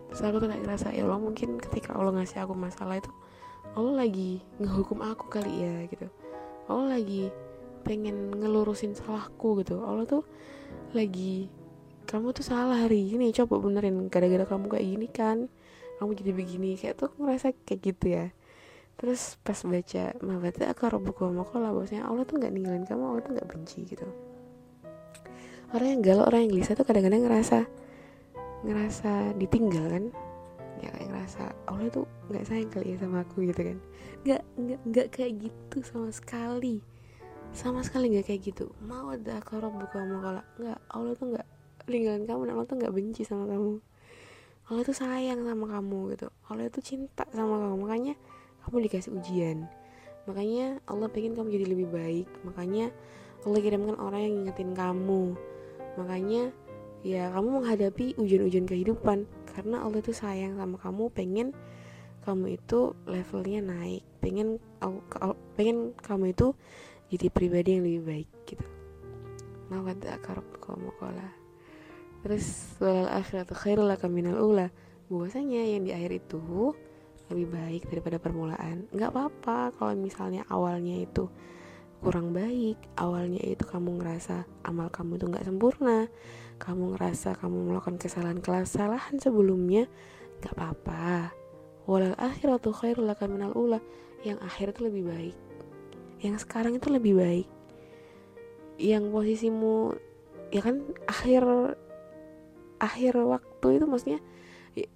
Terus 0.07 0.21
aku 0.23 0.37
tuh 0.39 0.49
ngerasa 0.49 0.87
ya 0.95 1.03
Allah 1.03 1.19
mungkin 1.19 1.59
ketika 1.59 1.97
Allah 1.97 2.15
ngasih 2.15 2.47
aku 2.47 2.55
masalah 2.55 2.95
itu 2.95 3.11
Allah 3.75 4.07
lagi 4.07 4.39
ngehukum 4.57 5.03
aku 5.03 5.27
kali 5.27 5.51
ya 5.51 5.75
gitu 5.91 6.07
Allah 6.67 6.99
lagi 6.99 7.31
pengen 7.87 8.35
ngelurusin 8.35 8.93
salahku 8.93 9.63
gitu. 9.63 9.79
Allah 9.83 10.03
tuh 10.03 10.23
lagi 10.91 11.47
kamu 12.07 12.31
tuh 12.31 12.43
salah 12.43 12.87
hari 12.87 13.11
ini 13.11 13.35
coba 13.35 13.59
benerin 13.59 14.07
gara-gara 14.07 14.47
kamu 14.47 14.71
kayak 14.71 14.85
gini 14.87 15.07
kan 15.11 15.37
kamu 15.99 16.11
jadi 16.15 16.31
begini. 16.35 16.69
Kayak 16.75 16.99
tuh 16.99 17.11
aku 17.11 17.27
ngerasa 17.27 17.55
kayak 17.63 17.79
gitu 17.83 18.05
ya. 18.11 18.25
Terus 18.97 19.37
pas 19.45 19.59
baca 19.61 20.03
mabata 20.25 20.63
akar 20.67 20.97
buku 20.97 21.29
makola 21.29 21.69
bahwasanya 21.71 22.09
Allah 22.09 22.25
tuh 22.25 22.41
nggak 22.41 22.51
ninggalin 22.51 22.83
kamu 22.83 23.03
Allah 23.03 23.21
tuh 23.23 23.31
nggak 23.35 23.49
benci 23.49 23.79
gitu. 23.87 24.07
Orang 25.71 25.99
yang 25.99 26.01
galau 26.03 26.23
orang 26.27 26.47
yang 26.47 26.51
gelisah 26.57 26.75
tuh 26.79 26.87
kadang-kadang 26.87 27.27
ngerasa 27.27 27.67
ngerasa 28.65 29.37
ditinggal 29.37 29.85
kan 29.87 30.03
ya 30.81 30.89
kayak 30.93 31.09
ngerasa 31.09 31.43
Allah 31.65 31.87
tuh 31.89 32.05
nggak 32.29 32.45
sayang 32.45 32.69
kali 32.71 32.93
ya 32.93 32.97
sama 33.01 33.23
aku 33.25 33.45
gitu 33.45 33.61
kan. 33.61 33.77
Nggak 34.23 34.41
nggak 34.57 34.79
nggak 34.87 35.07
kayak 35.13 35.31
gitu 35.49 35.77
sama 35.85 36.09
sekali. 36.13 36.81
Sama 37.55 37.79
sekali 37.81 38.13
nggak 38.13 38.25
kayak 38.29 38.41
gitu. 38.53 38.65
Mau 38.83 39.13
ada 39.13 39.41
kalau 39.41 39.73
buka 39.73 39.99
mau 40.05 40.19
kalau 40.21 40.43
nggak 40.59 40.79
Allah 40.93 41.13
tuh 41.17 41.27
nggak 41.33 41.47
ninggalin 41.87 42.23
kamu 42.27 42.41
dan 42.47 42.53
Allah 42.59 42.67
tuh 42.67 42.77
nggak 42.77 42.93
benci 42.93 43.21
sama 43.23 43.47
kamu. 43.47 43.79
Allah 44.67 44.83
tuh 44.83 44.97
sayang 44.97 45.39
sama 45.47 45.65
kamu 45.71 45.99
gitu. 46.13 46.27
Allah 46.51 46.67
tuh 46.67 46.83
cinta 46.83 47.23
sama 47.31 47.55
kamu. 47.63 47.75
Makanya 47.87 48.13
kamu 48.67 48.75
dikasih 48.91 49.11
ujian. 49.15 49.57
Makanya 50.27 50.83
Allah 50.91 51.07
pengen 51.07 51.39
kamu 51.39 51.47
jadi 51.55 51.65
lebih 51.71 51.87
baik. 51.87 52.27
Makanya 52.43 52.91
Allah 53.47 53.59
kirimkan 53.63 53.95
orang 53.95 54.27
yang 54.27 54.33
ngingetin 54.43 54.75
kamu. 54.75 55.39
Makanya 55.95 56.51
ya 57.07 57.31
kamu 57.31 57.63
menghadapi 57.63 58.19
ujian-ujian 58.19 58.67
kehidupan 58.67 59.23
karena 59.57 59.81
Allah 59.81 59.97
itu 59.97 60.13
sayang 60.13 60.61
sama 60.61 60.77
kamu 60.77 61.09
pengen 61.09 61.49
kamu 62.21 62.61
itu 62.61 62.93
levelnya 63.09 63.65
naik. 63.65 64.05
Pengen 64.21 64.61
pengen 65.57 65.97
kamu 65.97 66.37
itu 66.37 66.53
jadi 67.09 67.33
pribadi 67.33 67.73
yang 67.73 67.83
lebih 67.89 68.03
baik 68.05 68.29
gitu. 68.45 68.65
Kamu 70.61 70.89
kola 71.01 71.29
terus 72.21 72.75
walal 72.81 74.69
bahwasanya 75.07 75.61
yang 75.63 75.87
di 75.87 75.91
akhir 75.95 76.11
itu 76.21 76.37
lebih 77.33 77.47
baik 77.49 77.81
daripada 77.89 78.21
permulaan. 78.21 78.85
Nggak 78.93 79.09
apa-apa 79.09 79.73
kalau 79.73 79.97
misalnya 79.97 80.45
awalnya 80.53 81.01
itu 81.01 81.31
kurang 81.97 82.29
baik 82.29 82.77
awalnya 82.93 83.41
itu 83.41 83.65
kamu 83.65 83.97
ngerasa 83.97 84.45
amal 84.69 84.93
kamu 84.93 85.17
itu 85.17 85.25
nggak 85.33 85.45
sempurna 85.49 86.05
kamu 86.57 86.97
ngerasa 86.97 87.37
kamu 87.37 87.71
melakukan 87.71 88.01
kesalahan-kesalahan 88.01 89.21
sebelumnya 89.21 89.85
nggak 90.41 90.53
apa-apa. 90.53 91.31
Walal 91.87 92.17
akhiratu 92.19 92.75
khairul 92.75 93.07
laka 93.07 93.29
minal 93.29 93.55
ula. 93.55 93.79
Yang 94.25 94.37
akhir 94.43 94.65
itu 94.75 94.81
lebih 94.89 95.03
baik. 95.07 95.35
Yang 96.19 96.35
sekarang 96.43 96.73
itu 96.75 96.89
lebih 96.89 97.13
baik. 97.15 97.47
Yang 98.77 99.03
posisimu 99.13 99.95
ya 100.51 100.61
kan 100.65 100.83
akhir 101.05 101.43
akhir 102.77 103.13
waktu 103.17 103.67
itu 103.81 103.85
maksudnya 103.89 104.19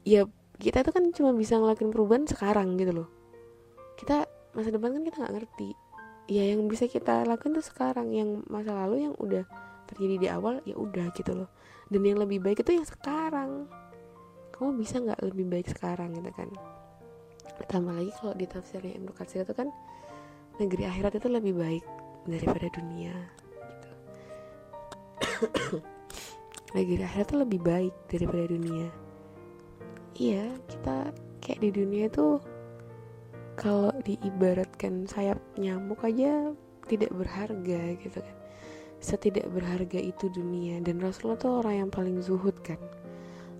ya 0.05 0.29
kita 0.61 0.85
itu 0.85 0.91
kan 0.93 1.09
cuma 1.09 1.33
bisa 1.33 1.57
ngelakuin 1.57 1.89
perubahan 1.89 2.25
sekarang 2.29 2.77
gitu 2.77 3.05
loh. 3.05 3.09
Kita 3.97 4.25
masa 4.53 4.69
depan 4.69 4.93
kan 4.97 5.03
kita 5.05 5.17
nggak 5.21 5.33
ngerti. 5.41 5.69
Ya 6.29 6.45
yang 6.53 6.69
bisa 6.69 6.85
kita 6.85 7.25
lakukan 7.25 7.57
tuh 7.57 7.65
sekarang. 7.65 8.13
Yang 8.13 8.45
masa 8.45 8.77
lalu 8.77 9.09
yang 9.09 9.15
udah 9.17 9.45
terjadi 9.91 10.15
di 10.17 10.27
awal 10.31 10.63
ya 10.63 10.75
udah 10.79 11.11
gitu 11.13 11.35
loh. 11.35 11.49
Dan 11.91 12.07
yang 12.07 12.23
lebih 12.23 12.39
baik 12.39 12.63
itu 12.63 12.79
yang 12.79 12.87
sekarang. 12.87 13.67
Kamu 14.55 14.79
bisa 14.79 15.03
nggak 15.03 15.19
lebih 15.27 15.45
baik 15.51 15.67
sekarang 15.69 16.15
gitu 16.15 16.31
kan? 16.31 16.49
Tambah 17.67 17.93
lagi 17.93 18.11
kalau 18.17 18.33
di 18.33 18.45
tafsirnya 18.49 18.97
Ibnu 18.97 19.11
Katsir 19.13 19.45
itu 19.45 19.53
kan 19.53 19.69
negeri 20.57 20.85
akhirat 20.89 21.17
itu 21.17 21.27
lebih 21.29 21.53
baik 21.57 21.85
daripada 22.25 22.67
dunia 22.73 23.15
gitu. 23.61 23.89
Negeri 26.77 27.01
akhirat 27.03 27.27
itu 27.29 27.37
lebih 27.37 27.59
baik 27.61 27.93
daripada 28.09 28.43
dunia. 28.49 28.87
Iya 30.17 30.45
kita 30.69 30.97
kayak 31.41 31.59
di 31.65 31.69
dunia 31.73 32.05
itu 32.09 32.37
kalau 33.57 33.93
diibaratkan 34.05 35.05
sayap 35.05 35.37
nyamuk 35.57 36.01
aja 36.05 36.53
tidak 36.89 37.11
berharga 37.13 37.81
gitu 38.01 38.19
kan 38.21 38.35
setidak 39.01 39.49
berharga 39.49 39.99
itu 39.99 40.29
dunia. 40.29 40.79
Dan 40.79 41.01
Rasulullah 41.01 41.41
tuh 41.41 41.59
orang 41.59 41.75
yang 41.85 41.89
paling 41.89 42.21
zuhud 42.21 42.55
kan? 42.61 42.79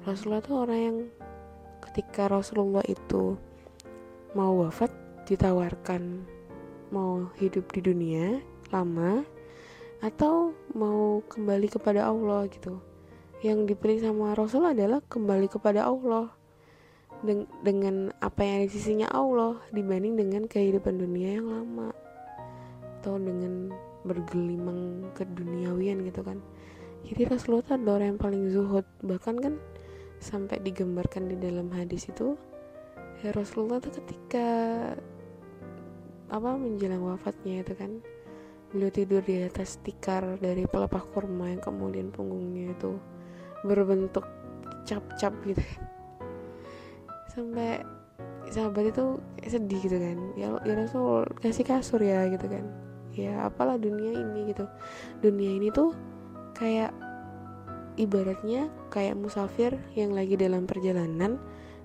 Rasulullah 0.06 0.46
tuh 0.46 0.64
orang 0.64 0.80
yang 0.80 0.98
ketika 1.90 2.30
Rasulullah 2.30 2.86
itu 2.86 3.36
mau 4.38 4.64
wafat 4.64 4.94
ditawarkan 5.28 6.24
mau 6.94 7.28
hidup 7.40 7.72
di 7.76 7.82
dunia 7.84 8.40
lama 8.72 9.26
atau 10.00 10.56
mau 10.72 11.20
kembali 11.28 11.68
kepada 11.68 12.08
Allah 12.08 12.48
gitu. 12.48 12.80
Yang 13.42 13.74
dipilih 13.74 14.06
sama 14.06 14.38
Rasul 14.38 14.70
adalah 14.70 15.02
kembali 15.10 15.50
kepada 15.50 15.90
Allah 15.90 16.30
Den 17.22 17.46
dengan 17.62 18.10
apa 18.18 18.42
yang 18.42 18.66
di 18.66 18.70
sisinya 18.74 19.06
Allah 19.14 19.62
dibanding 19.70 20.18
dengan 20.18 20.50
kehidupan 20.50 20.98
dunia 20.98 21.38
yang 21.38 21.54
lama 21.54 21.94
atau 22.98 23.22
dengan 23.22 23.70
bergelimang 24.02 25.12
ke 25.14 25.24
duniawian 25.26 26.02
gitu 26.06 26.22
kan. 26.26 26.42
Jadi 27.06 27.22
Rasulullah 27.26 27.66
tuh 27.66 27.76
adalah 27.78 27.94
orang 28.02 28.08
yang 28.14 28.22
paling 28.22 28.44
zuhud. 28.54 28.86
Bahkan 29.02 29.36
kan 29.42 29.54
sampai 30.22 30.62
digambarkan 30.62 31.34
di 31.34 31.38
dalam 31.42 31.74
hadis 31.74 32.06
itu 32.06 32.38
ya 33.26 33.34
Rasulullah 33.34 33.82
tuh 33.82 33.94
ketika 34.02 34.48
apa 36.30 36.50
menjelang 36.56 37.02
wafatnya 37.02 37.66
itu 37.66 37.74
kan 37.74 38.02
beliau 38.72 38.94
tidur 38.94 39.20
di 39.26 39.44
atas 39.44 39.82
tikar 39.84 40.40
dari 40.40 40.64
pelepah 40.64 41.04
kurma 41.12 41.52
yang 41.52 41.60
kemudian 41.60 42.08
punggungnya 42.14 42.72
itu 42.72 42.96
berbentuk 43.66 44.24
cap-cap 44.86 45.34
gitu. 45.44 45.62
Sampai 47.34 47.82
sahabat 48.54 48.94
itu 48.94 49.20
sedih 49.44 49.82
gitu 49.84 49.98
kan. 49.98 50.18
Ya 50.38 50.48
ya 50.64 50.74
Rasul 50.78 51.28
kasih 51.42 51.66
kasur 51.66 52.00
ya 52.00 52.30
gitu 52.30 52.48
kan 52.48 52.91
ya 53.16 53.48
apalah 53.48 53.76
dunia 53.76 54.16
ini 54.16 54.52
gitu. 54.52 54.66
Dunia 55.20 55.52
ini 55.56 55.68
tuh 55.72 55.96
kayak 56.56 56.92
ibaratnya 58.00 58.72
kayak 58.88 59.20
musafir 59.20 59.76
yang 59.96 60.16
lagi 60.16 60.40
dalam 60.40 60.64
perjalanan 60.64 61.38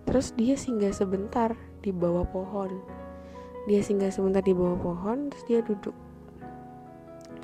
terus 0.06 0.30
dia 0.38 0.54
singgah 0.54 0.94
sebentar 0.94 1.54
di 1.82 1.90
bawah 1.90 2.26
pohon. 2.26 2.78
Dia 3.66 3.82
singgah 3.82 4.14
sebentar 4.14 4.42
di 4.42 4.54
bawah 4.54 4.78
pohon 4.78 5.30
terus 5.30 5.44
dia 5.50 5.60
duduk. 5.62 5.94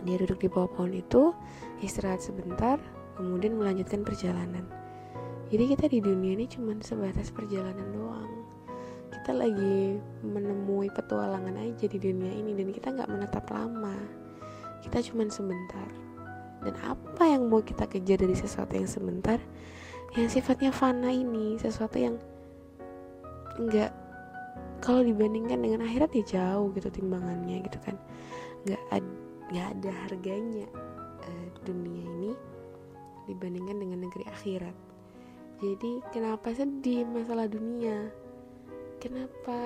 Dia 0.02 0.18
duduk 0.18 0.38
di 0.42 0.48
bawah 0.50 0.70
pohon 0.70 0.94
itu 0.94 1.34
istirahat 1.82 2.22
sebentar 2.22 2.78
kemudian 3.18 3.58
melanjutkan 3.58 4.06
perjalanan. 4.06 4.66
Jadi 5.52 5.64
kita 5.76 5.84
di 5.84 5.98
dunia 6.00 6.32
ini 6.32 6.48
cuma 6.48 6.72
sebatas 6.80 7.28
perjalanan 7.28 7.92
doang 7.92 8.31
kita 9.22 9.38
lagi 9.38 10.02
menemui 10.26 10.90
petualangan 10.90 11.54
aja 11.54 11.86
di 11.86 11.94
dunia 11.94 12.34
ini 12.34 12.58
dan 12.58 12.74
kita 12.74 12.90
nggak 12.90 13.06
menetap 13.06 13.46
lama. 13.54 13.94
Kita 14.82 14.98
cuma 14.98 15.30
sebentar. 15.30 15.86
Dan 16.58 16.74
apa 16.82 17.30
yang 17.30 17.46
mau 17.46 17.62
kita 17.62 17.86
kejar 17.86 18.18
dari 18.18 18.34
sesuatu 18.34 18.74
yang 18.74 18.90
sebentar? 18.90 19.38
Yang 20.18 20.42
sifatnya 20.42 20.74
fana 20.74 21.14
ini 21.14 21.54
sesuatu 21.54 22.02
yang 22.02 22.18
nggak 23.62 23.94
kalau 24.82 25.06
dibandingkan 25.06 25.62
dengan 25.62 25.86
akhirat 25.86 26.10
ya 26.18 26.24
jauh 26.26 26.74
gitu 26.74 26.90
timbangannya 26.90 27.62
gitu 27.62 27.78
kan. 27.78 27.94
Nggak 28.66 28.82
ad, 28.90 29.06
ada 29.54 29.90
harganya 30.10 30.66
uh, 31.22 31.46
dunia 31.62 32.02
ini 32.18 32.34
dibandingkan 33.30 33.86
dengan 33.86 34.02
negeri 34.02 34.26
akhirat. 34.34 34.74
Jadi 35.62 36.02
kenapa 36.10 36.50
sedih 36.50 37.06
masalah 37.06 37.46
dunia 37.46 38.10
kenapa 39.02 39.58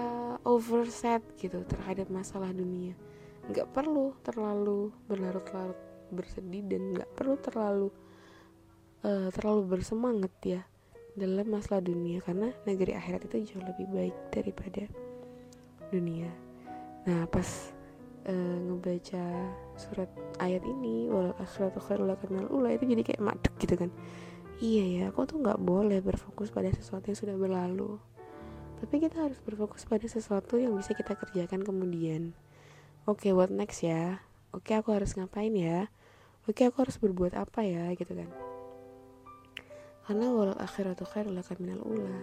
overset 0.49 1.21
gitu 1.37 1.61
terhadap 1.69 2.09
masalah 2.09 2.49
dunia 2.57 2.97
nggak 3.53 3.69
perlu 3.77 4.17
terlalu 4.25 4.89
berlarut-larut 5.05 5.77
bersedih 6.09 6.65
dan 6.65 6.97
nggak 6.97 7.11
perlu 7.13 7.37
terlalu 7.39 7.89
uh, 9.05 9.29
terlalu 9.31 9.77
bersemangat 9.77 10.33
ya 10.43 10.61
dalam 11.17 11.49
masalah 11.49 11.81
dunia 11.81 12.21
karena 12.21 12.53
negeri 12.69 12.93
akhirat 12.93 13.29
itu 13.29 13.53
jauh 13.53 13.65
lebih 13.65 13.89
baik 13.89 14.17
daripada 14.29 14.85
dunia. 15.89 16.29
Nah 17.09 17.25
pas 17.31 17.73
uh, 18.29 18.57
ngebaca 18.69 19.25
surat 19.81 20.11
ayat 20.37 20.61
ini 20.67 21.09
walau 21.09 21.33
ula 22.53 22.77
itu 22.77 22.85
jadi 22.85 23.03
kayak 23.03 23.23
madek 23.25 23.55
gitu 23.57 23.75
kan. 23.81 23.91
Iya 24.57 24.85
ya, 24.89 25.03
aku 25.13 25.29
tuh 25.29 25.37
nggak 25.41 25.61
boleh 25.61 26.01
berfokus 26.01 26.49
pada 26.49 26.73
sesuatu 26.73 27.13
yang 27.13 27.21
sudah 27.21 27.37
berlalu. 27.37 28.01
Tapi 28.83 28.95
kita 29.01 29.29
harus 29.29 29.41
berfokus 29.41 29.89
pada 29.89 30.05
sesuatu 30.05 30.61
yang 30.61 30.77
bisa 30.77 30.93
kita 30.93 31.17
kerjakan 31.17 31.65
kemudian. 31.65 32.37
Oke, 33.09 33.29
okay, 33.29 33.33
what 33.33 33.49
next 33.49 33.81
ya? 33.81 34.21
Oke, 34.53 34.73
okay, 34.73 34.75
aku 34.81 34.93
harus 34.93 35.17
ngapain 35.17 35.55
ya? 35.57 35.89
oke 36.47 36.63
aku 36.63 36.87
harus 36.87 36.97
berbuat 37.03 37.35
apa 37.35 37.67
ya 37.67 37.91
gitu 37.99 38.15
kan 38.15 38.31
karena 40.07 40.31
walau 40.31 40.55
akhiratu 40.55 41.03
khair 41.03 41.27
laka 41.27 41.59
minal 41.59 41.83
ula 41.83 42.23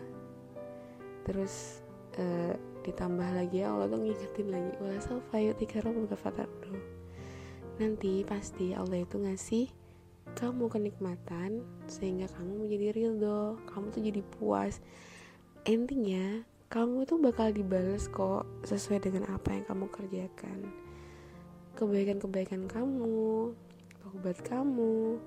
terus 1.28 1.84
uh, 2.16 2.56
ditambah 2.88 3.36
lagi 3.36 3.64
ya 3.64 3.76
Allah 3.76 3.92
tuh 3.92 4.00
ngingetin 4.00 4.48
lagi 4.48 4.72
wala 4.80 5.00
sawfa 5.04 5.38
yu'tika 5.44 5.84
rabbuka 5.84 6.16
fatardu 6.16 6.72
nanti 7.84 8.24
pasti 8.24 8.72
Allah 8.72 9.04
itu 9.04 9.20
ngasih 9.20 9.68
kamu 10.40 10.72
kenikmatan 10.72 11.68
sehingga 11.92 12.32
kamu 12.32 12.64
menjadi 12.64 12.88
ridho 12.96 13.60
kamu 13.68 13.92
tuh 13.92 14.04
jadi 14.08 14.22
puas 14.40 14.80
intinya 15.64 16.44
kamu 16.68 17.08
itu 17.08 17.16
bakal 17.22 17.54
dibalas 17.56 18.12
kok 18.12 18.44
sesuai 18.68 19.00
dengan 19.00 19.32
apa 19.32 19.56
yang 19.56 19.64
kamu 19.64 19.86
kerjakan. 19.94 20.68
Kebaikan-kebaikan 21.80 22.68
kamu 22.68 23.54
obat 24.12 24.38
kamu. 24.44 25.22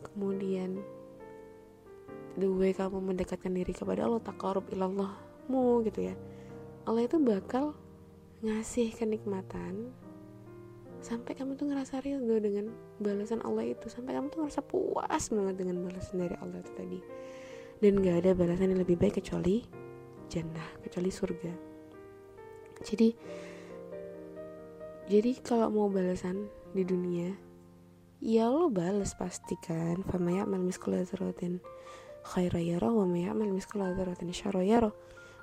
Kemudian 0.00 0.80
the 2.36 2.48
way 2.48 2.76
kamu 2.76 3.00
mendekatkan 3.00 3.56
diri 3.56 3.72
kepada 3.72 4.04
Allah 4.04 4.20
takarub 4.20 4.68
ilallahmu 4.68 5.86
gitu 5.88 6.12
ya. 6.12 6.14
Allah 6.84 7.08
itu 7.08 7.16
bakal 7.16 7.72
ngasih 8.44 8.92
kenikmatan 8.96 9.92
sampai 11.00 11.32
kamu 11.32 11.56
tuh 11.56 11.72
ngerasa 11.72 12.04
ridho 12.04 12.36
dengan 12.36 12.68
balasan 13.00 13.40
Allah 13.46 13.64
itu. 13.64 13.88
Sampai 13.88 14.12
kamu 14.12 14.28
tuh 14.28 14.44
ngerasa 14.44 14.60
puas 14.60 15.24
banget 15.32 15.54
dengan 15.56 15.88
balasan 15.88 16.20
dari 16.20 16.36
Allah 16.36 16.60
itu 16.60 16.72
tadi 16.76 17.00
dan 17.80 18.00
gak 18.04 18.24
ada 18.24 18.30
balasan 18.36 18.76
yang 18.76 18.80
lebih 18.84 19.00
baik 19.00 19.20
kecuali 19.20 19.64
jannah 20.30 20.68
kecuali 20.84 21.10
surga. 21.10 21.52
Jadi 22.80 23.08
jadi 25.10 25.32
kalau 25.42 25.68
mau 25.74 25.88
balasan 25.90 26.46
di 26.70 26.86
dunia 26.86 27.34
ya 28.22 28.46
lo 28.46 28.70
bales 28.70 29.16
pasti 29.18 29.58
kan. 29.58 30.06
Fama 30.06 30.30
ya'mal 30.30 30.62
miskala 30.62 31.02
dzarratin 31.02 31.58
khaira 32.22 32.62
yara 32.62 32.92
wa 32.92 33.08
ma 33.08 33.18
ya'mal 33.18 33.50
miskala 33.50 33.90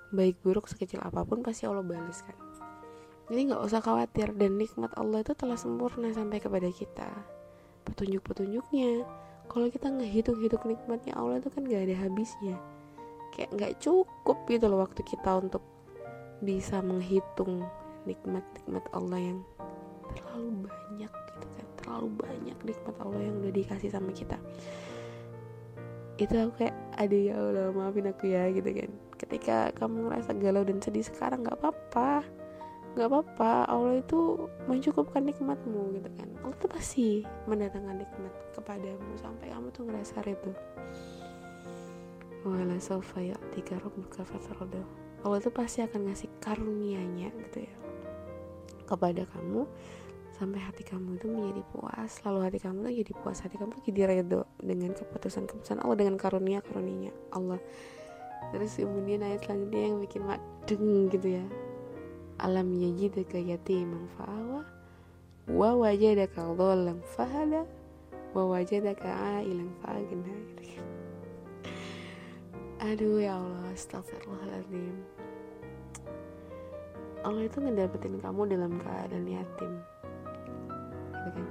baik 0.08 0.40
buruk 0.40 0.72
sekecil 0.72 1.04
apa 1.04 1.28
pun 1.28 1.44
pasti 1.44 1.68
Allah 1.68 1.84
balas 1.84 2.24
kan. 2.24 2.38
Jadi 3.28 3.52
nggak 3.52 3.60
usah 3.60 3.84
khawatir 3.84 4.32
dan 4.40 4.56
nikmat 4.56 4.96
Allah 4.96 5.20
itu 5.20 5.36
telah 5.36 5.60
sempurna 5.60 6.16
sampai 6.16 6.40
kepada 6.40 6.72
kita. 6.72 7.12
Petunjuk-petunjuknya 7.84 9.04
kalau 9.48 9.68
kita 9.72 9.88
ngehitung-hitung 9.90 10.64
nikmatnya 10.68 11.14
Allah 11.16 11.40
itu 11.40 11.50
kan 11.50 11.64
gak 11.66 11.88
ada 11.88 11.96
habisnya. 11.98 12.56
Kayak 13.34 13.50
nggak 13.54 13.74
cukup 13.84 14.38
gitu 14.50 14.66
loh 14.66 14.82
waktu 14.82 15.02
kita 15.06 15.38
untuk 15.38 15.64
bisa 16.42 16.82
menghitung 16.82 17.66
nikmat-nikmat 18.06 18.86
Allah 18.94 19.20
yang 19.20 19.40
terlalu 20.14 20.70
banyak 20.70 21.12
gitu 21.12 21.48
kan. 21.54 21.66
Terlalu 21.82 22.08
banyak 22.18 22.58
nikmat 22.66 22.96
Allah 23.02 23.22
yang 23.22 23.36
udah 23.42 23.54
dikasih 23.54 23.90
sama 23.94 24.12
kita. 24.14 24.38
Itu 26.18 26.34
aku 26.34 26.66
kayak 26.66 26.78
ada 26.98 27.18
ya 27.18 27.34
Allah 27.38 27.70
maafin 27.74 28.10
aku 28.10 28.26
ya 28.32 28.50
gitu 28.50 28.70
kan. 28.74 28.90
Ketika 29.18 29.58
kamu 29.78 30.10
ngerasa 30.10 30.32
galau 30.38 30.66
dan 30.66 30.82
sedih 30.82 31.06
sekarang 31.06 31.46
nggak 31.46 31.58
apa-apa 31.62 32.26
nggak 32.98 33.14
apa-apa 33.14 33.70
Allah 33.70 34.02
itu 34.02 34.50
mencukupkan 34.66 35.22
nikmatmu 35.22 36.02
gitu 36.02 36.10
kan. 36.18 36.30
Allah 36.42 36.58
tuh 36.58 36.70
pasti 36.74 37.22
mendatangkan 37.46 38.02
nikmat 38.02 38.34
kepadamu 38.58 39.14
sampai 39.22 39.54
kamu 39.54 39.70
tuh 39.70 39.86
ngerasa 39.86 40.26
itu 40.26 40.52
wala 42.42 42.80
sofa 42.82 43.22
ya 43.22 43.38
tiga 43.54 43.78
Allah 45.22 45.38
tuh 45.44 45.54
pasti 45.54 45.86
akan 45.86 46.10
ngasih 46.10 46.30
karunia-Nya 46.42 47.30
gitu 47.46 47.70
ya 47.70 47.76
kepada 48.88 49.28
kamu 49.30 49.68
sampai 50.38 50.62
hati 50.62 50.82
kamu 50.86 51.22
itu 51.22 51.28
menjadi 51.30 51.62
puas. 51.70 52.18
Lalu 52.26 52.40
hati 52.50 52.60
kamu 52.62 52.78
tuh 52.88 52.94
jadi 52.94 53.12
puas 53.22 53.38
hati 53.46 53.56
kamu 53.62 53.78
tuh 53.78 53.84
jadi 53.86 54.02
redo 54.10 54.42
dengan 54.58 54.98
keputusan-keputusan 54.98 55.86
Allah 55.86 55.98
dengan 56.02 56.16
karunia 56.18 56.66
karunianya 56.66 57.14
Allah. 57.30 57.62
Terus 58.54 58.80
kemudian 58.80 59.22
ayat 59.22 59.44
selanjutnya 59.44 59.82
yang 59.92 59.98
bikin 60.02 60.22
madeng 60.24 61.12
gitu 61.12 61.28
ya 61.42 61.46
alam 62.38 62.74
yajidaka 62.78 63.38
yatiman 63.42 64.06
fa'awa 64.18 64.62
wa 65.48 65.70
wajadaka 65.74 66.54
dhallan 66.54 67.02
fahada 67.18 67.66
wa 68.36 68.44
wajadaka 68.54 69.10
ailan 69.42 69.70
fa'agna 69.82 70.36
aduh 72.78 73.18
ya 73.18 73.36
Allah 73.42 73.74
astagfirullahaladzim 73.74 75.18
Allah 77.28 77.44
itu 77.44 77.60
ngedapetin 77.60 78.24
kamu 78.24 78.56
dalam 78.56 78.80
keadaan 78.80 79.28
yatim. 79.28 79.72
Gitu 81.12 81.30
kan? 81.36 81.48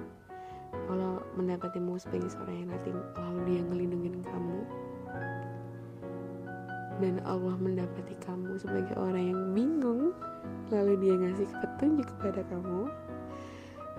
Kalau 0.88 1.20
mendapatimu 1.36 2.00
sebagai 2.00 2.32
seorang 2.32 2.64
yang 2.64 2.70
yatim 2.72 2.96
lalu 3.18 3.40
dia 3.44 3.60
ngelindungin 3.60 4.16
kamu. 4.24 4.58
Dan 6.96 7.20
Allah 7.28 7.56
mendapati 7.60 8.16
kamu 8.24 8.56
sebagai 8.56 8.96
orang 8.96 9.36
yang 9.36 9.42
bingung 9.52 10.16
lalu 10.70 10.94
dia 10.98 11.14
ngasih 11.14 11.48
petunjuk 11.62 12.06
kepada 12.18 12.42
kamu. 12.50 12.90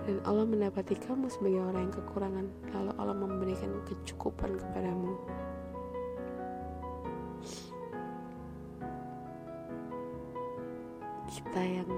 Dan 0.06 0.16
Allah 0.24 0.46
mendapati 0.46 0.94
kamu 0.96 1.28
sebagai 1.28 1.60
orang 1.64 1.90
yang 1.90 1.94
kekurangan. 1.94 2.46
Lalu 2.72 2.90
Allah 2.96 3.16
memberikan 3.16 3.70
kecukupan 3.84 4.56
kepadamu. 4.56 5.12
Kita 11.28 11.62
yang 11.62 11.90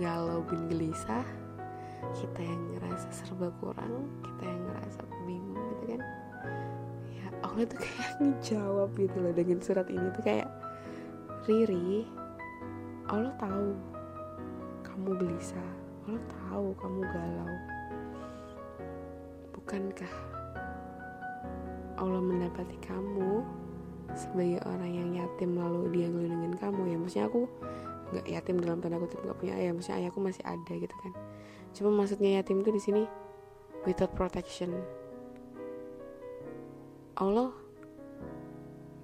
galau 0.00 0.40
bin 0.48 0.72
gelisah 0.72 1.24
kita 2.10 2.40
yang 2.42 2.60
ngerasa 2.74 3.08
serba 3.14 3.48
kurang 3.62 4.10
kita 4.26 4.42
yang 4.48 4.62
ngerasa 4.68 5.00
bingung 5.24 5.62
gitu 5.76 5.84
kan. 5.94 6.02
Ya 7.14 7.26
Allah 7.40 7.64
tuh 7.68 7.78
kayak 7.78 8.10
ngejawab 8.20 8.90
gitu 8.98 9.16
loh 9.22 9.32
dengan 9.32 9.58
surat 9.62 9.86
ini. 9.88 10.06
Tuh 10.12 10.24
kayak 10.24 10.48
Riri 11.42 12.06
Allah 13.12 13.28
tahu 13.36 13.76
kamu 14.80 15.08
gelisah. 15.20 15.70
Allah 16.08 16.22
tahu 16.32 16.66
kamu 16.80 17.00
galau. 17.12 17.52
Bukankah 19.52 20.14
Allah 22.00 22.20
mendapati 22.24 22.80
kamu 22.80 23.44
sebagai 24.16 24.64
orang 24.64 24.92
yang 24.96 25.10
yatim 25.12 25.60
lalu 25.60 25.92
dia 25.92 26.08
ngelindungin 26.08 26.56
kamu? 26.56 26.88
Ya 26.88 26.96
maksudnya 26.96 27.28
aku 27.28 27.44
nggak 28.16 28.26
yatim 28.32 28.56
dalam 28.64 28.80
tanda 28.80 28.96
kutip 28.96 29.20
nggak 29.20 29.36
punya 29.36 29.60
ayah. 29.60 29.76
Maksudnya 29.76 30.08
ayahku 30.08 30.18
masih 30.24 30.44
ada 30.48 30.72
gitu 30.72 30.96
kan. 31.04 31.12
Cuma 31.76 31.92
maksudnya 31.92 32.40
yatim 32.40 32.64
itu 32.64 32.72
di 32.72 32.80
sini 32.80 33.02
without 33.84 34.16
protection. 34.16 34.72
Allah 37.20 37.52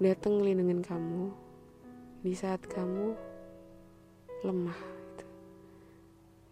datang 0.01 0.41
ngelindungin 0.41 0.81
kamu 0.81 1.29
di 2.25 2.33
saat 2.33 2.65
kamu 2.65 3.28
lemah 4.47 4.79
gitu. 4.79 5.25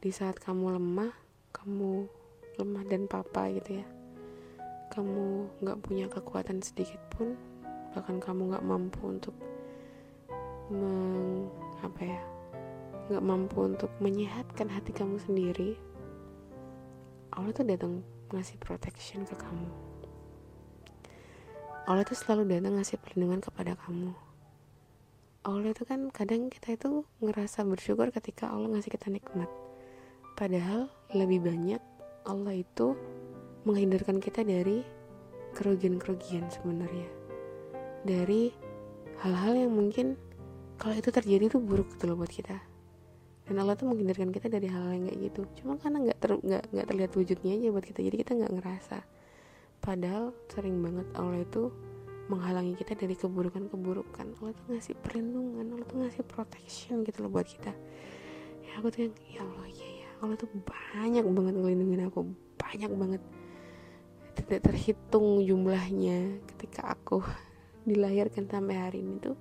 di 0.03 0.11
saat 0.11 0.37
kamu 0.43 0.75
lemah 0.75 1.13
kamu 1.55 2.11
lemah 2.57 2.83
dan 2.89 3.05
papa 3.07 3.53
gitu 3.53 3.83
ya. 3.83 3.87
Kamu 4.91 5.51
nggak 5.61 5.79
punya 5.83 6.07
kekuatan 6.09 6.63
sedikit 6.65 6.99
pun 7.13 7.37
bahkan 7.93 8.23
kamu 8.23 8.55
nggak 8.55 8.65
mampu 8.65 9.01
untuk 9.07 9.37
meng 10.73 11.47
apa 11.85 12.01
ya 12.03 12.23
nggak 13.07 13.25
mampu 13.25 13.59
untuk 13.63 13.93
menyehatkan 14.03 14.67
hati 14.67 14.91
kamu 14.91 15.21
sendiri 15.23 15.79
Allah 17.31 17.53
tuh 17.53 17.69
datang 17.69 18.01
ngasih 18.33 18.57
protection 18.59 19.29
ke 19.29 19.37
kamu. 19.37 19.69
Allah 21.87 22.03
tuh 22.03 22.19
selalu 22.19 22.49
datang 22.51 22.81
ngasih 22.81 22.99
perlindungan 22.99 23.45
kepada 23.45 23.79
kamu 23.79 24.26
Allah 25.47 25.71
itu 25.71 25.87
kan 25.87 26.11
kadang 26.11 26.51
kita 26.51 26.75
itu 26.75 27.07
ngerasa 27.23 27.63
bersyukur 27.63 28.11
ketika 28.11 28.51
Allah 28.51 28.67
ngasih 28.75 28.91
kita 28.91 29.15
nikmat. 29.15 29.47
Padahal 30.35 30.91
lebih 31.15 31.39
banyak 31.47 31.79
Allah 32.27 32.55
itu 32.59 32.99
menghindarkan 33.63 34.19
kita 34.19 34.43
dari 34.43 34.83
kerugian-kerugian 35.55 36.51
sebenarnya. 36.51 37.07
Dari 38.03 38.51
hal-hal 39.23 39.55
yang 39.55 39.71
mungkin 39.71 40.19
kalau 40.83 40.99
itu 40.99 41.15
terjadi 41.15 41.47
itu 41.47 41.63
buruk 41.63 41.95
gitu 41.95 42.11
loh 42.11 42.19
buat 42.19 42.31
kita. 42.35 42.59
Dan 43.47 43.63
Allah 43.63 43.79
tuh 43.79 43.87
menghindarkan 43.87 44.35
kita 44.35 44.51
dari 44.51 44.67
hal, 44.67 44.83
-hal 44.83 44.99
yang 44.99 45.07
kayak 45.07 45.21
gitu. 45.31 45.41
Cuma 45.63 45.79
karena 45.79 46.11
nggak 46.11 46.19
ter, 46.19 46.31
nggak 46.43 46.87
terlihat 46.91 47.13
wujudnya 47.15 47.55
aja 47.55 47.69
buat 47.71 47.87
kita. 47.87 48.01
Jadi 48.03 48.17
kita 48.19 48.33
nggak 48.35 48.53
ngerasa. 48.59 48.99
Padahal 49.79 50.35
sering 50.51 50.83
banget 50.83 51.07
Allah 51.15 51.47
itu 51.47 51.71
menghalangi 52.27 52.75
kita 52.75 52.99
dari 52.99 53.15
keburukan-keburukan. 53.15 54.27
Allah 54.43 54.53
tuh 54.55 54.67
ngasih 54.75 54.95
perlindungan 54.99 55.67
Allah 55.75 55.87
tuh 55.87 55.99
ngasih 56.03 56.23
protection 56.27 57.07
gitu 57.07 57.27
loh 57.27 57.31
buat 57.31 57.47
kita. 57.47 57.71
Ya 58.67 58.71
aku 58.83 58.91
tuh 58.91 59.09
yang 59.09 59.15
ya 59.31 59.41
Allah 59.47 59.69
ya 59.71 59.89
ya 59.89 60.09
Allah 60.23 60.37
tuh 60.37 60.51
banyak 60.51 61.25
banget 61.25 61.55
ngelindungin 61.55 62.03
aku. 62.11 62.21
Banyak 62.59 62.93
banget. 62.95 63.23
Tidak 64.37 64.61
terhitung 64.61 65.41
jumlahnya 65.47 66.43
ketika 66.55 66.93
aku 66.93 67.23
dilahirkan 67.89 68.51
sampai 68.51 68.75
hari 68.77 69.01
ini 69.01 69.23
tuh 69.23 69.37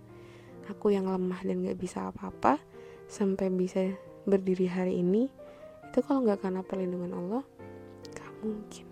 aku 0.69 0.93
yang 0.93 1.09
lemah 1.09 1.41
dan 1.45 1.61
gak 1.61 1.77
bisa 1.77 2.09
apa-apa 2.09 2.57
sampai 3.05 3.53
bisa 3.53 3.93
berdiri 4.25 4.65
hari 4.65 5.01
ini 5.01 5.29
itu 5.85 5.99
kalau 6.01 6.25
nggak 6.25 6.41
karena 6.41 6.61
perlindungan 6.65 7.13
Allah 7.13 7.43
gak 8.17 8.31
mungkin 8.41 8.85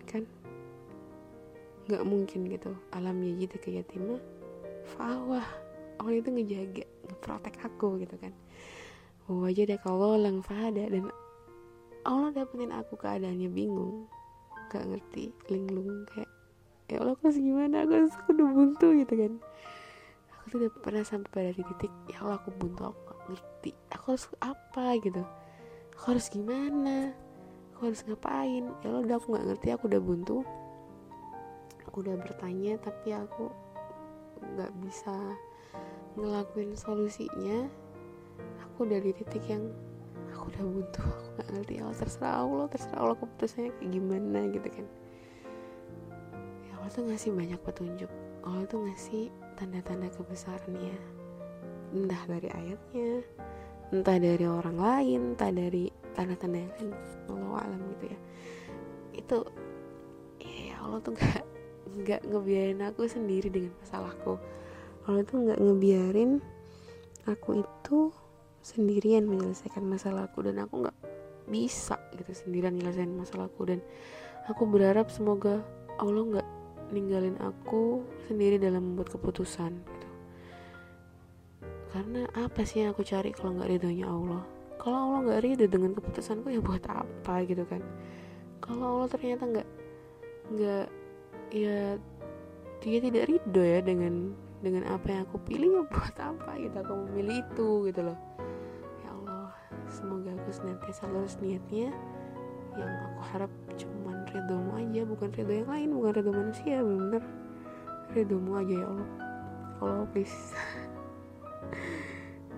nggak 1.88 2.04
mungkin 2.04 2.48
gitu. 2.48 2.72
Alam 2.92 3.20
yajid 3.20 3.60
keyatimah 3.60 4.20
fawah 4.96 5.44
Allah 6.00 6.20
itu 6.20 6.28
ngejaga 6.28 6.84
ngeprotek 7.08 7.54
aku 7.64 8.02
gitu 8.02 8.16
kan. 8.18 8.32
Wajah 9.24 9.64
deh 9.64 9.80
kalau 9.80 10.20
lang 10.20 10.44
fahada 10.44 10.84
dan 10.84 11.08
Allah 12.04 12.28
dapetin 12.36 12.68
aku 12.74 13.00
keadaannya 13.00 13.48
bingung. 13.48 14.04
Gak 14.68 14.84
ngerti. 14.84 15.32
Linglung 15.48 16.04
kayak 16.12 16.28
ya 16.92 17.00
Allah 17.00 17.16
aku 17.16 17.32
gimana? 17.32 17.88
Aku, 17.88 17.94
aku 18.04 18.28
udah 18.36 18.48
buntu 18.52 18.86
gitu 19.00 19.14
kan. 19.16 19.32
Aku 20.28 20.44
tuh 20.52 20.56
udah 20.60 20.70
pernah 20.84 21.04
sampai 21.06 21.30
pada 21.32 21.50
titik 21.56 21.92
ya 22.12 22.20
Allah 22.20 22.36
aku 22.36 22.52
buntu 22.52 22.92
aku 22.92 23.32
ngerti. 23.32 23.72
Aku 23.96 24.04
harus 24.12 24.26
apa? 24.44 25.00
gitu. 25.00 25.24
Aku 25.96 26.04
harus 26.12 26.26
gimana? 26.28 27.16
Aku 27.72 27.88
harus 27.88 28.04
ngapain? 28.04 28.68
Ya 28.84 28.86
lo 28.92 29.00
udah 29.00 29.16
aku 29.16 29.32
nggak 29.32 29.46
ngerti. 29.48 29.66
Aku 29.72 29.88
udah 29.88 30.02
buntu 30.04 30.44
aku 31.94 32.10
udah 32.10 32.18
bertanya 32.18 32.74
tapi 32.82 33.14
aku 33.14 33.54
nggak 34.42 34.74
bisa 34.82 35.14
ngelakuin 36.18 36.74
solusinya. 36.74 37.70
Aku 38.66 38.82
udah 38.82 38.98
di 38.98 39.14
titik 39.14 39.46
yang 39.46 39.70
aku 40.34 40.50
udah 40.50 40.64
buntu 40.66 40.98
aku 41.06 41.26
nggak 41.38 41.48
ngerti. 41.54 41.74
Allah 41.78 41.94
terserah 42.02 42.34
Allah 42.42 42.66
terserah 42.66 42.98
Allah 42.98 43.14
keputusannya 43.22 43.70
kayak 43.78 43.90
gimana 43.94 44.40
gitu 44.50 44.68
kan. 44.74 44.86
Ya 46.66 46.72
Allah 46.82 46.90
tuh 46.90 47.06
ngasih 47.06 47.30
banyak 47.30 47.60
petunjuk. 47.62 48.10
Allah 48.42 48.66
tuh 48.66 48.80
ngasih 48.90 49.30
tanda-tanda 49.54 50.10
kebesarannya. 50.18 50.98
Entah 51.94 52.22
dari 52.26 52.50
ayatnya 52.50 53.22
entah 53.94 54.18
dari 54.18 54.42
orang 54.50 54.82
lain 54.82 55.38
entah 55.38 55.54
dari 55.54 55.94
tanda-tanda 56.18 56.58
yang 56.58 56.74
lain 56.74 56.90
Allah 57.30 57.70
alam 57.70 57.80
gitu 57.94 58.04
ya. 58.10 58.18
Itu 59.14 59.38
ya 60.42 60.74
Allah 60.82 60.98
tuh 60.98 61.14
gak 61.14 61.53
nggak 61.94 62.26
ngebiarin 62.26 62.82
aku 62.82 63.06
sendiri 63.06 63.48
dengan 63.48 63.72
masalahku. 63.80 64.34
Allah 65.06 65.22
tuh 65.22 65.38
nggak 65.46 65.60
ngebiarin 65.60 66.42
aku 67.24 67.62
itu 67.62 67.98
sendirian 68.64 69.28
menyelesaikan 69.28 69.84
masalahku 69.84 70.42
dan 70.42 70.64
aku 70.64 70.88
nggak 70.88 70.98
bisa 71.46 72.00
gitu 72.16 72.32
sendirian 72.34 72.74
menyelesaikan 72.74 73.14
masalahku. 73.14 73.62
Dan 73.64 73.80
aku 74.50 74.66
berharap 74.66 75.08
semoga 75.08 75.62
Allah 75.96 76.22
nggak 76.22 76.48
ninggalin 76.90 77.38
aku 77.40 78.02
sendiri 78.28 78.58
dalam 78.60 78.92
membuat 78.92 79.14
keputusan 79.14 80.04
karena 81.94 82.26
apa 82.34 82.66
sih 82.66 82.82
yang 82.82 82.90
aku 82.90 83.06
cari 83.06 83.30
kalau 83.30 83.54
nggak 83.54 83.70
ridhonya 83.70 84.10
Allah? 84.10 84.42
Kalau 84.82 84.98
Allah 84.98 85.18
nggak 85.30 85.40
ridho 85.46 85.66
dengan 85.70 85.94
keputusanku 85.94 86.50
ya 86.50 86.58
buat 86.58 86.82
apa 86.90 87.46
gitu 87.46 87.62
kan? 87.70 87.78
Kalau 88.58 88.98
Allah 88.98 89.08
ternyata 89.14 89.46
nggak 89.46 89.68
nggak 90.58 90.86
ya 91.50 91.96
dia 92.84 92.98
tidak 93.00 93.28
ridho 93.28 93.62
ya 93.64 93.80
dengan 93.80 94.36
dengan 94.60 94.84
apa 94.88 95.12
yang 95.12 95.20
aku 95.28 95.36
pilih 95.44 95.80
ya 95.80 95.82
buat 95.88 96.16
apa 96.16 96.56
gitu 96.56 96.76
aku 96.80 96.92
memilih 97.08 97.44
itu 97.44 97.68
gitu 97.90 98.00
loh. 98.00 98.18
Ya 99.04 99.10
Allah 99.12 99.52
semoga 99.92 100.32
aku 100.32 100.50
senantiasa 100.52 101.08
lurus 101.08 101.36
niatnya. 101.40 101.92
Yang 102.74 102.90
aku 102.90 103.20
harap 103.30 103.52
cuman 103.78 104.16
ridhomu 104.28 104.70
aja 104.80 105.02
bukan 105.06 105.28
ridho 105.36 105.52
yang 105.52 105.70
lain 105.70 105.88
bukan 105.92 106.12
ridho 106.16 106.32
manusia 106.32 106.76
bener. 106.80 107.22
Ridhomu 108.16 108.52
aja 108.60 108.74
ya 108.74 108.86
Allah. 108.88 109.10
Allah 109.82 110.06
please. 110.12 110.32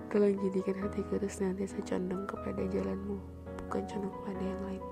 Tolong 0.07 0.39
jadikan 0.39 0.79
hatiku 0.87 1.19
terus 1.19 1.35
senantiasa 1.35 1.83
condong 1.83 2.23
kepada 2.31 2.63
jalanmu 2.71 3.19
Bukan 3.67 3.83
condong 3.91 4.13
kepada 4.23 4.39
yang 4.39 4.61
lain 4.63 4.83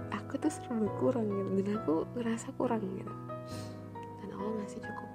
Aku 0.08 0.32
tuh 0.40 0.52
serba 0.52 0.88
kurang 0.98 1.28
gitu 1.28 1.50
Dan 1.62 1.76
aku 1.78 1.94
ngerasa 2.16 2.48
kurang 2.56 2.82
gitu 2.96 3.14
Dan 3.98 4.28
Allah 4.34 4.52
ngasih 4.62 4.80
cukup 4.80 5.10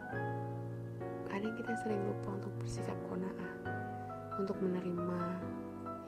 Kadang 1.28 1.54
kita 1.58 1.72
sering 1.82 2.02
lupa 2.06 2.30
untuk 2.38 2.54
bersikap 2.62 2.98
kona'ah 3.10 3.52
Untuk 4.38 4.58
menerima 4.62 5.20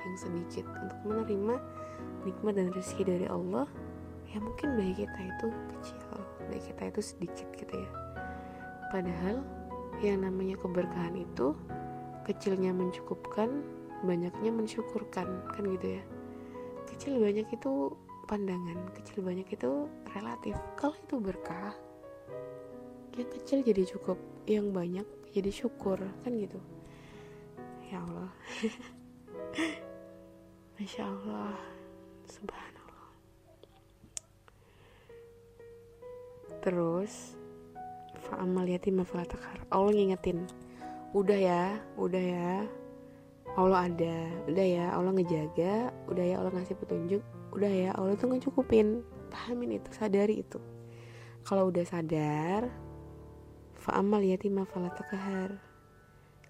yang 0.06 0.18
sedikit. 0.18 0.66
Untuk 0.86 1.00
menerima 1.04 1.56
nikmat 2.24 2.54
dan 2.58 2.70
rezeki 2.74 3.04
dari 3.06 3.28
Allah 3.30 3.66
ya 4.30 4.42
mungkin 4.42 4.76
bayi 4.76 4.94
kita 4.94 5.20
itu 5.22 5.48
kecil 5.72 6.00
bayi 6.50 6.62
kita 6.62 6.82
itu 6.94 7.02
sedikit 7.02 7.48
gitu 7.58 7.74
ya. 7.74 7.90
Padahal 8.94 9.42
yang 10.04 10.22
namanya 10.22 10.60
keberkahan 10.62 11.16
itu 11.18 11.58
kecilnya 12.26 12.74
mencukupkan 12.74 13.66
banyaknya 14.06 14.52
mensyukurkan 14.54 15.28
kan 15.52 15.64
gitu 15.66 16.00
ya. 16.00 16.04
Kecil 16.86 17.18
banyak 17.18 17.50
itu 17.50 17.92
pandangan 18.26 18.78
kecil 18.94 19.26
banyak 19.26 19.48
itu 19.50 19.90
relatif. 20.14 20.56
Kalau 20.78 20.96
itu 20.96 21.16
berkah 21.18 21.74
yang 23.16 23.30
kecil 23.32 23.66
jadi 23.66 23.84
cukup 23.96 24.20
yang 24.46 24.70
banyak 24.70 25.08
jadi 25.34 25.50
syukur 25.50 25.98
kan 25.98 26.32
gitu. 26.38 26.62
Ya 27.90 28.02
Allah. 28.02 28.32
Masya 30.78 31.04
Allah. 31.06 31.58
Subhanallah. 32.26 33.10
Terus 36.62 37.38
fa'amal 38.26 38.66
yatim 38.66 39.06
Allah 39.70 39.94
ngingetin 39.94 40.50
udah 41.14 41.38
ya 41.38 41.64
udah 41.96 42.20
ya 42.20 42.52
Allah 43.56 43.88
ada 43.88 44.16
udah 44.52 44.66
ya 44.68 44.86
Allah 44.92 45.12
ngejaga 45.16 45.96
udah 46.12 46.26
ya 46.28 46.36
Allah 46.44 46.52
ngasih 46.60 46.76
petunjuk 46.76 47.24
udah 47.56 47.72
ya 47.72 47.90
Allah 47.96 48.20
tuh 48.20 48.28
ngecukupin. 48.36 49.04
Pahamin 49.32 49.80
itu 49.80 49.90
sadari 49.92 50.44
itu. 50.44 50.60
Kalau 51.48 51.72
udah 51.72 51.84
sadar 51.88 52.68
fa'amal 53.80 54.24
yatim 54.24 54.60
falatakar 54.68 55.60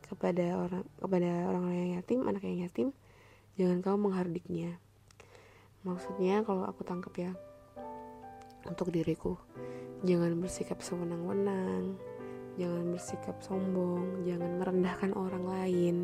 kepada 0.05 0.45
orang 0.61 0.85
kepada 1.01 1.29
orang 1.49 1.65
yang 1.73 1.89
yatim 1.97 2.19
anak 2.29 2.45
yang 2.45 2.65
yatim 2.65 2.87
jangan 3.57 3.85
kamu 3.85 4.09
menghardiknya. 4.09 4.81
Maksudnya 5.85 6.41
kalau 6.41 6.65
aku 6.65 6.81
tangkap 6.81 7.13
ya 7.17 7.31
untuk 8.65 8.89
diriku 8.89 9.37
jangan 10.01 10.37
bersikap 10.41 10.81
sewenang-wenang 10.81 11.97
jangan 12.57 12.85
bersikap 12.91 13.37
sombong 13.45 14.25
jangan 14.25 14.57
merendahkan 14.57 15.11
orang 15.13 15.45
lain 15.45 15.95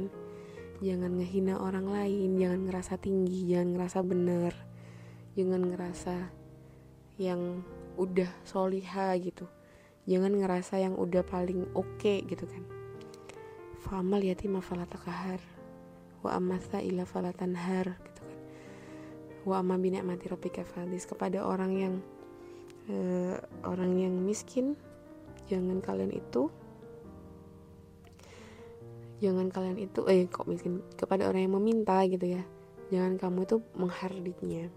jangan 0.81 1.21
ngehina 1.21 1.61
orang 1.61 1.87
lain 1.87 2.41
jangan 2.41 2.67
ngerasa 2.67 2.97
tinggi 2.97 3.47
jangan 3.47 3.77
ngerasa 3.77 3.99
bener 4.01 4.53
jangan 5.37 5.61
ngerasa 5.63 6.15
yang 7.21 7.61
udah 7.99 8.29
soliha 8.41 9.13
gitu. 9.21 9.45
Jangan 10.09 10.33
ngerasa 10.33 10.81
yang 10.81 10.97
udah 10.97 11.21
paling 11.21 11.69
oke 11.77 11.85
okay, 12.01 12.25
gitu 12.25 12.49
kan. 12.49 12.63
Famal 13.81 14.25
yatima 14.25 14.61
falatakahar 14.61 15.41
wa 16.21 16.37
amasa 16.37 16.81
ila 16.81 17.05
falatanhar 17.05 17.93
gitu 17.93 18.21
kan. 18.25 18.39
Wa 19.45 19.61
amma 19.61 19.77
mati 19.77 20.25
rabbika 20.29 20.65
fadis. 20.65 21.05
Kepada 21.05 21.45
orang 21.45 21.71
yang 21.77 21.93
uh, 22.89 23.37
orang 23.69 24.01
yang 24.01 24.13
miskin 24.17 24.73
jangan 25.45 25.77
kalian 25.81 26.13
itu 26.13 26.49
jangan 29.21 29.53
kalian 29.53 29.77
itu 29.77 30.01
eh 30.09 30.25
kok 30.25 30.49
miskin 30.49 30.81
kepada 30.97 31.29
orang 31.29 31.45
yang 31.45 31.55
meminta 31.61 32.01
gitu 32.09 32.25
ya. 32.25 32.43
Jangan 32.91 33.15
kamu 33.21 33.47
itu 33.47 33.57
menghardiknya 33.77 34.67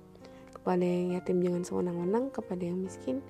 kepada 0.52 0.85
yang 0.85 1.18
yatim 1.18 1.42
jangan 1.42 1.62
sewenang-wenang 1.66 2.30
kepada 2.30 2.62
yang 2.62 2.78
miskin 2.78 3.24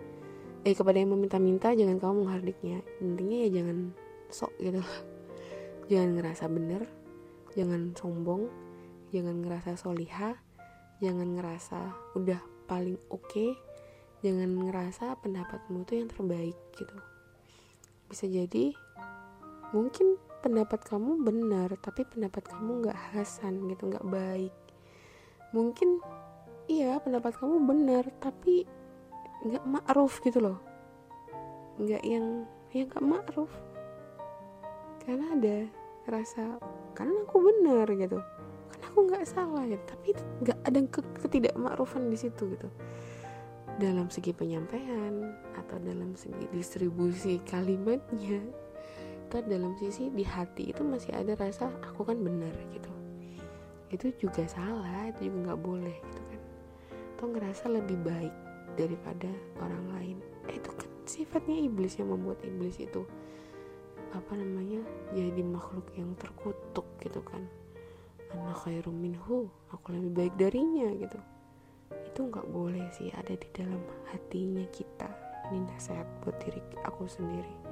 eh 0.66 0.74
kepada 0.74 0.98
yang 1.00 1.14
meminta-minta 1.14 1.72
jangan 1.72 1.96
kamu 2.02 2.26
menghardiknya 2.26 2.78
intinya 2.98 3.36
ya 3.46 3.48
jangan 3.62 3.78
sok 4.28 4.52
gitu. 4.60 4.82
Jangan 5.84 6.16
ngerasa 6.16 6.48
bener 6.48 6.88
jangan 7.54 7.94
sombong 7.94 8.50
jangan 9.14 9.44
ngerasa 9.44 9.78
soliha 9.78 10.34
jangan 10.98 11.38
ngerasa 11.38 11.92
udah 12.18 12.40
paling 12.66 12.98
oke 13.12 13.22
okay, 13.28 13.54
jangan 14.24 14.50
ngerasa 14.56 15.20
pendapatmu 15.22 15.84
itu 15.84 15.92
yang 16.00 16.08
terbaik 16.08 16.58
gitu. 16.74 16.96
Bisa 18.08 18.24
jadi 18.24 18.72
mungkin 19.70 20.16
pendapat 20.44 20.84
kamu 20.84 21.24
benar 21.24 21.72
tapi 21.80 22.04
pendapat 22.04 22.44
kamu 22.44 22.84
nggak 22.84 22.98
hasan 23.16 23.64
gitu 23.72 23.88
nggak 23.88 24.04
baik. 24.04 24.52
Mungkin 25.56 26.04
iya 26.68 27.00
pendapat 27.00 27.40
kamu 27.40 27.64
benar 27.64 28.04
tapi 28.20 28.68
nggak 29.48 29.64
ma'ruf 29.64 30.20
gitu 30.20 30.44
loh. 30.44 30.60
Nggak 31.80 32.04
yang 32.04 32.44
yang 32.76 32.92
nggak 32.92 33.06
ma'ruf. 33.08 33.48
Karena 35.00 35.32
ada 35.32 35.56
rasa 36.12 36.60
karena 36.92 37.24
aku 37.24 37.40
benar 37.40 37.88
gitu. 37.96 38.20
Karena 38.68 38.84
aku 38.92 38.98
nggak 39.08 39.24
salah 39.24 39.64
gitu. 39.64 39.84
Tapi 39.88 40.08
nggak 40.44 40.58
ada 40.60 40.78
ke 40.92 41.00
ketidakmakrufan 41.24 42.12
di 42.12 42.20
situ 42.20 42.52
gitu. 42.52 42.68
Dalam 43.80 44.12
segi 44.12 44.36
penyampaian 44.36 45.34
atau 45.56 45.80
dalam 45.80 46.12
segi 46.14 46.46
distribusi 46.52 47.40
kalimatnya 47.48 48.63
dalam 49.42 49.74
sisi 49.74 50.12
di 50.14 50.22
hati 50.22 50.70
itu 50.70 50.86
masih 50.86 51.10
ada 51.10 51.34
rasa 51.34 51.66
aku 51.82 52.06
kan 52.06 52.22
benar 52.22 52.54
gitu. 52.70 52.92
Itu 53.90 54.14
juga 54.22 54.46
salah 54.46 55.10
itu 55.10 55.26
juga 55.26 55.50
nggak 55.50 55.60
boleh 55.62 55.96
gitu 55.98 56.22
kan. 56.30 56.40
Atau 57.14 57.26
ngerasa 57.34 57.64
lebih 57.74 57.98
baik 58.06 58.34
daripada 58.78 59.30
orang 59.58 59.84
lain. 59.98 60.16
Eh, 60.46 60.58
itu 60.58 60.70
kan 60.70 60.90
sifatnya 61.08 61.56
iblis 61.58 61.98
yang 61.98 62.14
membuat 62.14 62.42
iblis 62.46 62.78
itu 62.78 63.02
apa 64.14 64.38
namanya 64.38 64.78
jadi 65.10 65.42
makhluk 65.42 65.90
yang 65.98 66.14
terkutuk 66.14 66.86
gitu 67.02 67.18
kan. 67.26 67.42
Anak 68.34 68.66
khairum 68.66 68.94
minhu 68.94 69.50
aku 69.74 69.94
lebih 69.94 70.12
baik 70.14 70.34
darinya 70.38 70.90
gitu. 70.94 71.18
Itu 71.90 72.30
nggak 72.30 72.46
boleh 72.50 72.86
sih 72.94 73.10
ada 73.10 73.34
di 73.34 73.48
dalam 73.50 73.82
hatinya 74.10 74.62
kita. 74.70 75.10
Ini 75.50 75.66
nasihat 75.66 76.06
buat 76.22 76.38
diri 76.42 76.62
aku 76.86 77.04
sendiri 77.04 77.64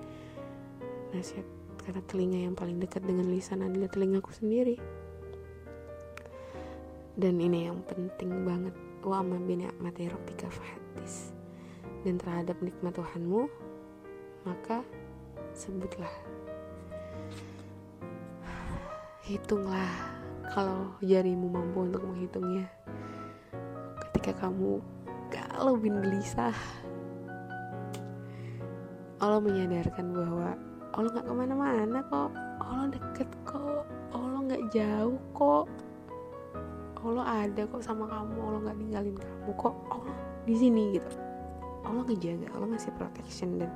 nasihat 1.12 1.46
karena 1.82 2.02
telinga 2.08 2.38
yang 2.48 2.54
paling 2.56 2.78
dekat 2.80 3.04
dengan 3.04 3.28
lisan 3.28 3.62
adalah 3.62 3.88
telingaku 3.92 4.32
sendiri. 4.32 4.76
Dan 7.12 7.36
ini 7.38 7.68
yang 7.68 7.84
penting 7.84 8.48
banget. 8.48 8.74
Wa 9.02 9.20
ma 9.20 9.34
bi 9.36 9.58
ni'mati 9.58 10.06
rabbika 10.06 10.46
fahaddis 10.46 11.34
dan 12.06 12.18
terhadap 12.18 12.54
nikmat 12.62 12.94
Tuhanmu 12.94 13.50
maka 14.46 14.82
sebutlah. 15.54 16.10
Hitunglah 19.22 19.90
kalau 20.50 20.98
jarimu 21.02 21.46
mampu 21.46 21.86
untuk 21.86 22.02
menghitungnya. 22.06 22.66
Ketika 24.10 24.46
kamu 24.46 24.82
galau 25.30 25.74
bin 25.78 25.98
gelisah 26.02 26.54
Allah 29.22 29.38
menyadarkan 29.38 30.10
bahwa 30.10 30.58
Allah 30.92 31.08
nggak 31.08 31.26
ke 31.26 31.32
mana-mana 31.32 31.98
kok. 32.06 32.30
Allah 32.60 32.86
deket 32.92 33.30
kok. 33.48 33.84
Allah 34.12 34.38
nggak 34.44 34.62
jauh 34.72 35.18
kok. 35.32 35.66
Allah 37.02 37.24
ada 37.48 37.62
kok 37.64 37.82
sama 37.82 38.04
kamu. 38.06 38.36
Allah 38.38 38.60
nggak 38.68 38.78
ninggalin 38.78 39.16
kamu 39.16 39.50
kok. 39.56 39.74
Allah 39.88 40.16
di 40.44 40.54
sini 40.54 40.82
gitu. 40.96 41.10
Allah 41.82 42.02
ngejaga. 42.04 42.46
Allah 42.52 42.68
ngasih 42.76 42.92
protection 43.00 43.48
dan 43.56 43.72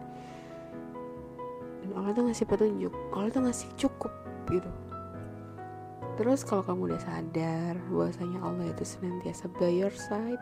dan 1.83 1.91
Allah 1.97 2.11
tuh 2.13 2.25
ngasih 2.29 2.47
petunjuk. 2.47 2.93
Allah 3.17 3.31
tuh 3.33 3.43
ngasih 3.49 3.69
cukup 3.81 4.13
gitu. 4.53 4.71
Terus 6.17 6.45
kalau 6.49 6.65
kamu 6.65 6.93
udah 6.93 7.01
sadar 7.01 7.77
bahwasanya 7.93 8.41
Allah 8.41 8.73
itu 8.73 8.85
senantiasa 8.85 9.53
by 9.61 9.69
your 9.69 9.93
side 9.93 10.41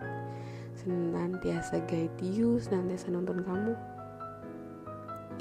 senantiasa 0.84 1.80
guide 1.86 2.14
you 2.20 2.58
senantiasa 2.58 3.10
nonton 3.10 3.42
kamu 3.46 3.72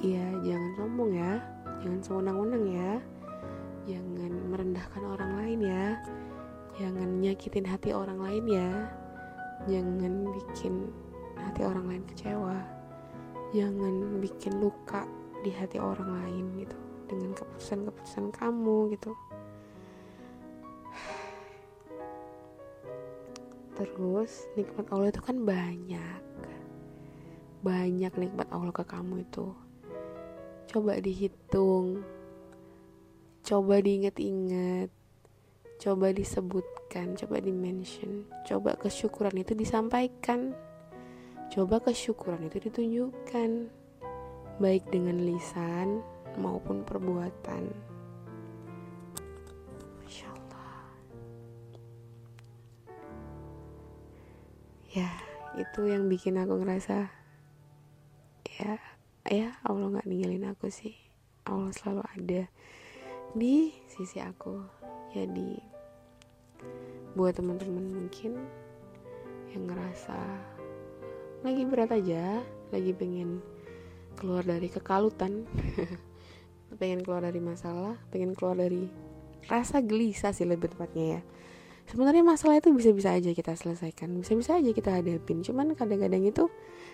iya 0.03 0.27
jangan 0.43 0.71
sombong 0.75 1.11
ya. 1.15 1.39
Jangan 1.79 1.99
sewenang-wenang 2.03 2.65
ya. 2.67 2.91
Jangan 3.87 4.31
merendahkan 4.51 5.03
orang 5.03 5.31
lain 5.39 5.59
ya. 5.63 5.85
Jangan 6.75 7.09
nyakitin 7.23 7.65
hati 7.67 7.95
orang 7.95 8.19
lain 8.19 8.45
ya. 8.51 8.71
Jangan 9.71 10.27
bikin 10.35 10.91
hati 11.39 11.61
orang 11.63 11.85
lain 11.87 12.03
kecewa. 12.11 12.59
Jangan 13.55 14.19
bikin 14.19 14.59
luka 14.59 15.07
di 15.39 15.51
hati 15.55 15.79
orang 15.79 16.09
lain 16.19 16.45
gitu. 16.59 16.77
Dengan 17.07 17.31
keputusan-keputusan 17.39 18.35
kamu 18.35 18.91
gitu. 18.99 19.15
Terus 23.79 24.51
nikmat 24.59 24.85
Allah 24.91 25.09
itu 25.15 25.21
kan 25.23 25.37
banyak. 25.47 26.23
Banyak 27.63 28.13
nikmat 28.19 28.51
Allah 28.51 28.75
ke 28.75 28.83
kamu 28.83 29.23
itu 29.23 29.62
coba 30.69 30.99
dihitung. 30.99 32.03
Coba 33.43 33.83
diinget-inget 33.83 34.91
coba 35.83 36.15
disebutkan. 36.15 37.19
Coba 37.19 37.43
dimention. 37.43 38.23
Coba 38.47 38.79
kesyukuran 38.79 39.35
itu 39.35 39.51
disampaikan. 39.51 40.55
Coba 41.51 41.83
kesyukuran 41.83 42.47
itu 42.47 42.63
ditunjukkan. 42.63 43.67
Baik 44.63 44.87
dengan 44.87 45.19
lisan 45.27 45.99
maupun 46.39 46.87
perbuatan. 46.87 47.91
Ya 54.93 55.09
itu 55.57 55.89
yang 55.89 56.05
bikin 56.05 56.37
aku 56.37 56.61
ngerasa 56.61 57.09
ya 58.45 58.77
ya 59.33 59.49
Allah 59.65 59.89
nggak 59.97 60.05
ninggalin 60.05 60.45
aku 60.53 60.69
sih. 60.69 60.93
Allah 61.49 61.73
selalu 61.73 62.03
ada 62.05 62.41
di 63.33 63.73
sisi 63.89 64.21
aku. 64.21 64.61
Jadi 65.13 65.57
buat 67.17 67.33
teman-teman 67.37 67.85
mungkin 67.93 68.37
yang 69.53 69.69
ngerasa 69.69 70.17
lagi 71.45 71.63
berat 71.67 71.93
aja 71.93 72.41
lagi 72.73 72.89
pengen 72.95 73.37
keluar 74.17 74.41
dari 74.41 74.65
kekalutan 74.65 75.45
pengen 76.81 77.05
keluar 77.05 77.21
dari 77.21 77.37
masalah 77.37 78.01
pengen 78.09 78.33
keluar 78.33 78.57
dari 78.57 78.89
rasa 79.45 79.83
gelisah 79.83 80.31
sih 80.33 80.47
lebih 80.47 80.73
tepatnya 80.73 81.19
ya. 81.19 81.21
Sebenarnya 81.83 82.23
masalah 82.23 82.63
itu 82.63 82.71
bisa-bisa 82.71 83.11
aja 83.11 83.35
kita 83.35 83.53
selesaikan 83.59 84.07
bisa-bisa 84.15 84.55
aja 84.55 84.71
kita 84.71 85.03
hadapin. 85.03 85.43
Cuman 85.43 85.75
kadang-kadang 85.75 86.23
itu 86.23 86.47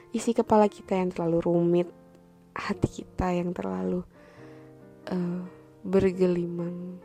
isi 0.10 0.34
kepala 0.34 0.66
kita 0.66 0.98
yang 0.98 1.14
terlalu 1.14 1.46
rumit 1.46 1.88
hati 2.60 3.04
kita 3.04 3.32
yang 3.32 3.56
terlalu 3.56 4.04
uh, 5.08 5.42
bergelimang 5.88 7.00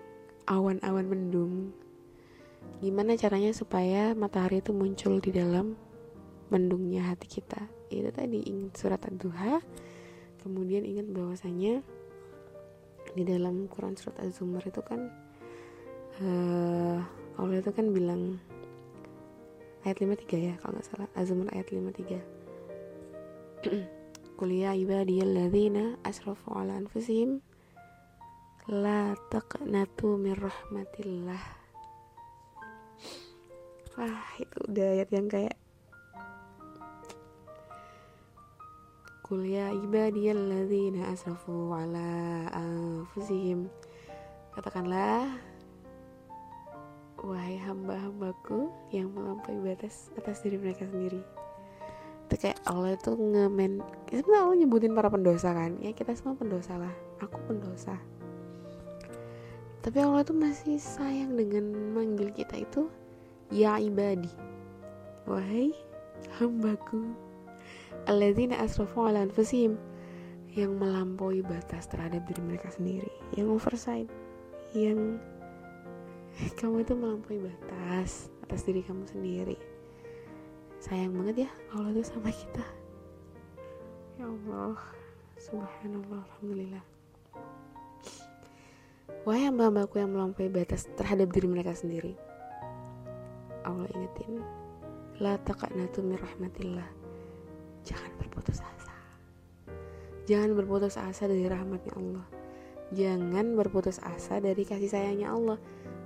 awan-awan 0.51 1.07
mendung. 1.07 1.55
Gimana 2.83 3.14
caranya 3.14 3.55
supaya 3.55 4.12
matahari 4.19 4.59
itu 4.61 4.75
muncul 4.75 5.23
di 5.23 5.31
dalam 5.31 5.79
mendungnya 6.51 7.07
hati 7.14 7.31
kita? 7.31 7.64
Itu 7.88 8.11
tadi 8.11 8.43
ingat 8.45 8.75
surat 8.75 9.01
ad-duha 9.07 9.62
kemudian 10.45 10.85
ingat 10.85 11.09
bahwasanya 11.09 11.81
di 13.17 13.23
dalam 13.25 13.64
Quran 13.73 13.97
surat 13.97 14.21
az-zumar 14.21 14.61
itu 14.69 14.85
kan 14.85 15.09
uh, 16.21 17.01
Allah 17.40 17.59
itu 17.59 17.71
kan 17.75 17.90
bilang 17.90 18.38
ayat 19.83 19.99
53 19.99 20.49
ya 20.49 20.55
kalau 20.62 20.79
nggak 20.79 20.87
salah. 20.87 21.09
Az-Zumar 21.19 21.51
ayat 21.53 21.67
53 21.69 22.23
kuliah 24.44 24.76
ibadiyalladzina 24.76 26.04
asrafu 26.04 26.52
ala 26.52 26.76
anfusihim 26.76 27.40
la 28.68 29.16
taqnatu 29.33 30.20
min 30.20 30.37
rahmatillah 30.37 31.40
wah 33.96 34.24
itu 34.37 34.59
udah 34.68 35.00
ayat 35.00 35.09
yang 35.16 35.33
kayak 35.33 35.57
kuliah 39.24 39.72
ibadiyalladzina 39.72 41.09
asrafu 41.09 41.72
ala 41.72 42.44
anfusihim 42.52 43.72
katakanlah 44.52 45.24
wahai 47.16 47.57
hamba-hambaku 47.64 48.68
yang 48.92 49.09
melampaui 49.09 49.57
batas 49.64 50.12
atas 50.20 50.44
diri 50.44 50.61
mereka 50.61 50.85
sendiri 50.85 51.43
kayak 52.44 52.61
Allah 52.68 52.92
itu 52.92 53.16
ngemen 53.16 53.80
sebenarnya 54.12 54.40
Allah 54.44 54.57
nyebutin 54.61 54.92
para 54.92 55.09
pendosa 55.09 55.57
kan? 55.57 55.80
Ya 55.80 55.96
kita 55.96 56.12
semua 56.12 56.37
pendosa 56.37 56.76
lah. 56.76 56.92
Aku 57.24 57.40
pendosa. 57.48 57.96
Tapi 59.80 59.96
Allah 60.04 60.20
itu 60.20 60.37
masih 60.37 60.76
sayang 60.76 61.40
dengan 61.40 61.72
manggil 61.96 62.28
kita 62.37 62.61
itu 62.61 62.92
ya 63.48 63.80
ibadi. 63.80 64.28
Wahai 65.24 65.72
hambaku 66.37 67.16
alladzina 68.04 68.61
asrafu 68.61 69.09
ala 69.09 69.24
anfusihim 69.24 69.80
yang 70.52 70.76
melampaui 70.76 71.40
batas 71.40 71.88
terhadap 71.88 72.22
diri 72.28 72.44
mereka 72.44 72.68
sendiri 72.70 73.11
yang 73.35 73.50
oversight 73.50 74.07
yang 74.76 75.18
kamu 76.61 76.85
itu 76.85 76.92
melampaui 76.94 77.40
batas 77.40 78.28
atas 78.44 78.62
diri 78.62 78.85
kamu 78.85 79.02
sendiri 79.09 79.57
sayang 80.85 81.16
banget 81.16 81.49
ya 81.49 81.51
Allah 81.73 81.97
itu 81.97 82.05
sama 82.05 82.29
kita. 82.29 82.64
Ya 84.20 84.29
Allah 84.29 84.77
subhanallah 85.40 86.20
alhamdulillah. 86.20 86.85
Wahai 89.25 89.49
hamba-hambaku 89.49 90.05
yang 90.05 90.12
melampaui 90.12 90.53
batas 90.53 90.85
terhadap 91.01 91.33
diri 91.33 91.49
mereka 91.49 91.73
sendiri 91.73 92.12
Allah 93.64 93.88
ingetin 93.97 94.44
la 95.25 95.40
taqnatu 95.40 96.05
min 96.05 96.20
rahmatillah. 96.20 96.88
Jangan 97.88 98.12
berputus 98.20 98.61
asa. 98.61 98.92
Jangan 100.29 100.53
berputus 100.53 101.01
asa 101.01 101.25
dari 101.25 101.49
rahmatnya 101.49 101.97
Allah. 101.97 102.27
Jangan 102.92 103.57
berputus 103.57 103.97
asa 104.05 104.37
dari 104.37 104.68
kasih 104.68 104.92
sayangnya 104.92 105.33
Allah. 105.33 105.57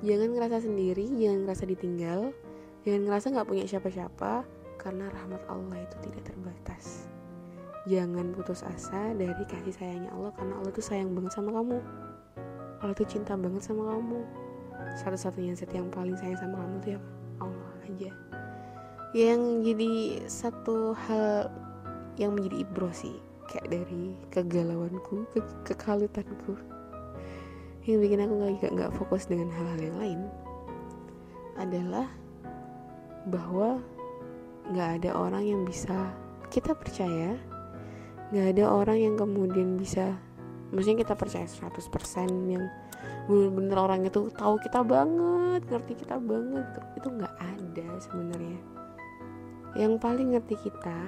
Jangan 0.07 0.39
ngerasa 0.39 0.71
sendiri 0.71 1.11
jangan 1.19 1.43
ngerasa 1.43 1.67
ditinggal 1.67 2.31
jangan 2.87 3.01
ngerasa 3.05 3.27
nggak 3.35 3.49
punya 3.49 3.65
siapa-siapa 3.67 4.47
karena 4.79 5.11
rahmat 5.11 5.43
Allah 5.51 5.83
itu 5.83 5.97
tidak 6.07 6.23
terbatas. 6.31 7.11
Jangan 7.91 8.31
putus 8.33 8.63
asa 8.63 9.13
dari 9.13 9.43
kasih 9.49 9.75
sayangnya 9.75 10.15
Allah 10.15 10.31
karena 10.39 10.55
Allah 10.61 10.71
tuh 10.71 10.85
sayang 10.85 11.13
banget 11.13 11.35
sama 11.35 11.51
kamu. 11.53 11.79
Allah 12.79 12.95
tuh 12.95 13.09
cinta 13.11 13.35
banget 13.35 13.63
sama 13.67 13.91
kamu. 13.91 14.23
Satu-satunya 15.03 15.59
zat 15.59 15.75
yang 15.75 15.91
paling 15.91 16.15
sayang 16.15 16.39
sama 16.39 16.63
kamu 16.63 16.75
tuh 16.81 16.91
ya 16.95 17.01
Allah 17.43 17.73
aja. 17.85 18.11
Yang 19.17 19.41
jadi 19.67 19.93
satu 20.31 20.95
hal 20.95 21.51
yang 22.21 22.39
menjadi 22.39 22.63
ibro 22.63 22.91
sih 22.95 23.19
kayak 23.49 23.67
dari 23.73 24.15
kegalauanku 24.31 25.27
ke 25.35 25.41
kekalutanku. 25.67 26.55
Yang 27.89 27.99
bikin 28.05 28.21
aku 28.29 28.35
nggak 28.37 28.73
nggak 28.79 28.93
fokus 28.95 29.25
dengan 29.27 29.49
hal-hal 29.49 29.81
yang 29.81 29.97
lain 29.97 30.21
adalah 31.59 32.07
bahwa 33.27 33.81
nggak 34.69 35.01
ada 35.01 35.17
orang 35.17 35.49
yang 35.49 35.65
bisa 35.65 36.13
kita 36.53 36.77
percaya. 36.77 37.41
Nggak 38.29 38.47
ada 38.57 38.65
orang 38.69 39.01
yang 39.01 39.17
kemudian 39.17 39.81
bisa 39.81 40.13
maksudnya 40.69 41.01
kita 41.01 41.17
percaya 41.17 41.49
100% 41.49 42.53
yang 42.53 42.69
bener-bener 43.25 43.81
orang 43.81 44.05
itu 44.05 44.29
tahu 44.37 44.61
kita 44.61 44.85
banget 44.85 45.65
ngerti 45.73 46.05
kita 46.05 46.21
banget. 46.21 46.69
Itu 47.01 47.09
nggak 47.09 47.35
ada 47.41 47.89
sebenarnya. 48.05 48.61
Yang 49.77 50.01
paling 50.01 50.31
ngerti 50.37 50.57
kita 50.61 51.01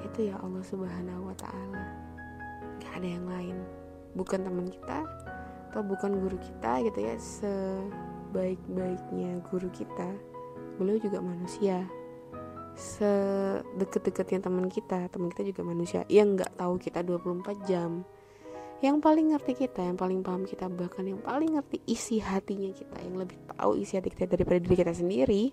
itu 0.00 0.32
ya 0.32 0.40
Allah 0.40 0.64
Subhanahu 0.64 1.28
Wa 1.28 1.36
Taala. 1.36 1.84
Nggak 2.80 2.92
ada 2.96 3.08
yang 3.08 3.28
lain. 3.28 3.60
Bukan 4.16 4.48
teman 4.48 4.72
kita 4.72 5.04
atau 5.70 5.86
bukan 5.86 6.18
guru 6.18 6.34
kita 6.40 6.82
gitu 6.82 6.98
ya 7.04 7.14
sebaik-baiknya 7.20 9.44
guru 9.52 9.68
kita. 9.68 10.08
Beliau 10.80 10.96
juga 10.96 11.20
manusia 11.20 11.84
sedekat-dekatnya 12.80 14.40
teman 14.48 14.72
kita. 14.72 15.12
Teman 15.12 15.28
kita 15.28 15.44
juga 15.44 15.62
manusia. 15.68 16.00
Yang 16.08 16.40
nggak 16.40 16.52
tahu 16.56 16.74
kita 16.80 17.04
24 17.04 17.68
jam. 17.68 18.02
Yang 18.80 18.96
paling 19.04 19.36
ngerti 19.36 19.52
kita 19.68 19.84
yang 19.84 20.00
paling 20.00 20.24
paham 20.24 20.48
kita 20.48 20.64
bahkan 20.72 21.04
yang 21.04 21.20
paling 21.20 21.52
ngerti 21.52 21.84
isi 21.84 22.16
hatinya 22.16 22.72
kita 22.72 22.96
yang 23.04 23.20
lebih 23.20 23.36
tahu 23.52 23.76
isi 23.76 24.00
hati 24.00 24.08
kita 24.08 24.24
daripada 24.24 24.56
diri 24.56 24.72
kita 24.72 24.96
sendiri 24.96 25.52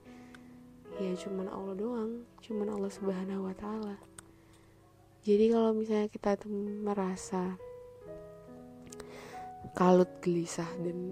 ya 0.98 1.12
cuman 1.20 1.52
Allah 1.52 1.76
doang. 1.76 2.12
Cuman 2.40 2.68
Allah 2.72 2.88
subhanahu 2.88 3.52
wa 3.52 3.56
ta'ala. 3.56 4.00
Jadi 5.28 5.52
kalau 5.52 5.76
misalnya 5.76 6.08
kita 6.08 6.40
tuh 6.40 6.52
merasa 6.56 7.60
kalut 9.76 10.10
gelisah 10.24 10.72
dan 10.80 11.12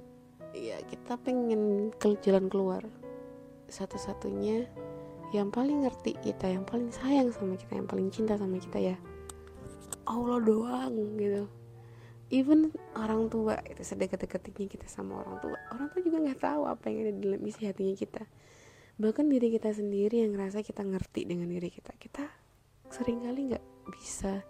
ya 0.56 0.80
kita 0.88 1.19
pengen 1.19 1.91
ke 1.99 2.15
jalan 2.23 2.47
keluar 2.47 2.82
satu-satunya 3.67 4.71
yang 5.33 5.49
paling 5.49 5.88
ngerti 5.88 6.13
kita 6.21 6.51
yang 6.51 6.67
paling 6.67 6.91
sayang 6.93 7.33
sama 7.33 7.57
kita 7.57 7.79
yang 7.79 7.88
paling 7.89 8.07
cinta 8.13 8.38
sama 8.38 8.59
kita 8.61 8.77
ya. 8.77 8.97
Allah 10.05 10.38
doang 10.41 10.93
gitu. 11.17 11.49
Even 12.33 12.73
orang 12.97 13.29
tua 13.29 13.57
itu 13.69 13.85
sedekat-dekatnya 13.85 14.65
kita 14.65 14.85
sama 14.89 15.21
orang 15.21 15.38
tua. 15.41 15.57
Orang 15.73 15.93
tua 15.93 16.01
juga 16.01 16.17
nggak 16.25 16.41
tahu 16.41 16.61
apa 16.65 16.89
yang 16.89 16.97
ada 17.05 17.11
di 17.13 17.21
dalam 17.21 17.41
isi 17.45 17.61
hatinya 17.69 17.95
kita. 17.97 18.23
Bahkan 18.97 19.25
diri 19.29 19.47
kita 19.53 19.69
sendiri 19.69 20.25
yang 20.25 20.33
ngerasa 20.33 20.65
kita 20.65 20.81
ngerti 20.81 21.29
dengan 21.29 21.49
diri 21.49 21.69
kita. 21.69 21.93
Kita 21.97 22.25
sering 22.89 23.25
kali 23.25 23.53
nggak 23.53 23.65
bisa 23.93 24.41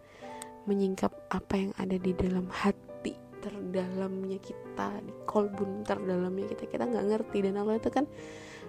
menyingkap 0.68 1.12
apa 1.32 1.56
yang 1.56 1.72
ada 1.76 2.00
di 2.00 2.12
dalam 2.16 2.48
hati 2.48 3.16
terdalamnya 3.44 4.42
kita 4.42 4.90
di 5.04 5.14
kolbun 5.28 5.84
terdalamnya 5.84 6.48
kita. 6.56 6.72
Kita 6.72 6.88
nggak 6.88 7.06
ngerti 7.12 7.38
dan 7.44 7.60
Allah 7.60 7.76
itu 7.76 7.92
kan 7.92 8.08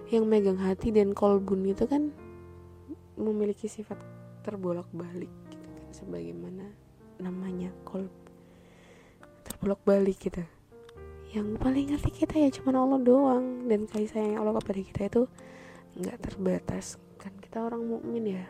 yang 0.07 0.23
megang 0.23 0.55
hati 0.55 0.95
dan 0.95 1.11
kolbun 1.11 1.67
itu 1.67 1.83
kan 1.83 2.15
memiliki 3.19 3.67
sifat 3.67 3.99
terbolak 4.45 4.87
balik 4.95 5.31
gitu 5.51 5.67
kan 5.67 5.83
sebagaimana 5.91 6.65
namanya 7.19 7.73
kolb 7.83 8.11
terbolak 9.43 9.81
balik 9.83 10.19
gitu. 10.21 10.43
Yang 11.35 11.59
paling 11.59 11.85
ngerti 11.91 12.11
kita 12.23 12.39
ya 12.39 12.47
cuma 12.55 12.71
Allah 12.75 13.03
doang 13.03 13.67
dan 13.67 13.83
kasih 13.83 14.11
sayang 14.11 14.39
Allah 14.39 14.55
kepada 14.63 14.79
kita 14.79 15.01
itu 15.11 15.21
nggak 15.99 16.17
terbatas. 16.23 16.95
Kan 17.19 17.35
kita 17.43 17.67
orang 17.67 17.83
mukmin 17.83 18.37
ya. 18.37 18.45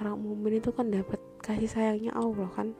Orang 0.00 0.20
mukmin 0.20 0.60
itu 0.60 0.68
kan 0.74 0.92
dapat 0.92 1.20
kasih 1.40 1.70
sayangnya 1.70 2.12
Allah 2.12 2.48
kan. 2.52 2.76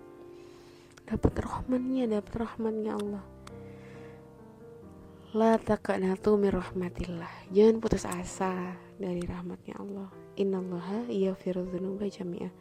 Dapat 1.09 1.33
rahmannya 1.41 2.05
dapat 2.09 2.33
rahmannya 2.37 2.93
Allah 2.93 3.25
la 5.35 5.59
taqnatu 5.59 6.39
min 6.39 6.55
rahmatillah. 6.55 7.51
Jangan 7.51 7.83
putus 7.83 8.07
asa 8.07 8.79
dari 9.03 9.19
rahmatnya 9.27 9.75
Allah. 9.83 10.07
Innallaha 10.39 11.11
yaghfiru 11.11 11.67
dzunuba 11.67 12.07
jami'a 12.07 12.55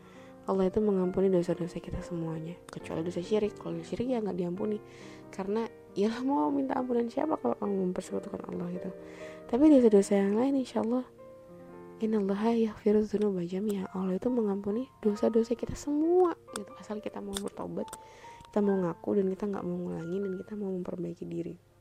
Allah 0.50 0.68
itu 0.68 0.82
mengampuni 0.82 1.30
dosa-dosa 1.30 1.78
kita 1.78 2.02
semuanya. 2.02 2.58
Kecuali 2.66 3.06
dosa 3.06 3.22
syirik. 3.22 3.62
Kalau 3.62 3.78
syirik 3.86 4.10
ya 4.10 4.26
nggak 4.26 4.42
diampuni. 4.42 4.82
Karena 5.30 5.70
ya 5.94 6.10
mau 6.26 6.50
minta 6.50 6.74
ampunan 6.74 7.06
siapa 7.06 7.38
kalau 7.38 7.54
kamu 7.62 7.94
mempersekutukan 7.94 8.42
Allah 8.50 8.74
itu 8.74 8.90
tapi 9.46 9.70
dosa-dosa 9.70 10.18
yang 10.18 10.34
lain 10.34 10.66
insya 10.66 10.82
Allah 10.82 11.06
innallaha 12.02 12.50
yaghfiru 12.58 13.06
dzunuba 13.06 13.46
jami'a 13.46 13.94
Allah 13.94 14.18
itu 14.18 14.34
mengampuni 14.34 14.90
dosa-dosa 15.06 15.54
kita 15.54 15.78
semua 15.78 16.34
gitu. 16.58 16.74
Asal 16.82 16.98
kita 17.06 17.22
mau 17.22 17.38
bertobat 17.38 17.86
kita 18.50 18.66
mau 18.66 18.74
ngaku 18.82 19.22
dan 19.22 19.26
kita 19.30 19.46
nggak 19.46 19.62
mau 19.62 19.78
ngulangi 19.78 20.18
dan 20.18 20.34
kita 20.42 20.54
mau 20.58 20.74
memperbaiki 20.74 21.26
diri 21.30 21.73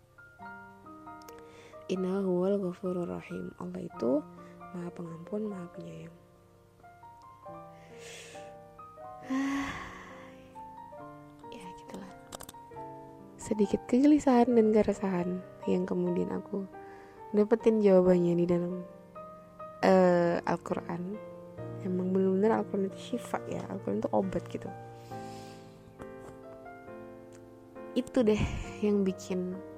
Inna 1.90 2.22
huwal 2.22 2.62
ghafurur 2.62 3.10
rahim. 3.10 3.50
Allah 3.58 3.82
itu 3.82 4.22
maha 4.70 4.90
pengampun 4.94 5.50
maha 5.50 5.66
penyayang. 5.74 6.16
Ya 11.52 11.66
gitulah. 11.82 12.12
Sedikit 13.34 13.82
kegelisahan 13.90 14.54
dan 14.54 14.70
keresahan 14.70 15.42
yang 15.66 15.84
kemudian 15.84 16.30
aku 16.30 16.64
dapetin 17.34 17.82
jawabannya 17.82 18.34
di 18.38 18.46
dalam 18.46 18.86
uh, 19.82 20.38
Al-Quran. 20.46 21.18
Emang 21.82 22.14
benar-benar 22.14 22.62
Al-Quran 22.62 22.88
itu 22.88 22.98
syifa 23.12 23.42
ya 23.50 23.60
Al-Quran 23.66 23.98
itu 23.98 24.10
obat 24.14 24.44
gitu. 24.48 24.70
Itu 27.92 28.24
deh 28.24 28.40
yang 28.80 29.04
bikin 29.04 29.71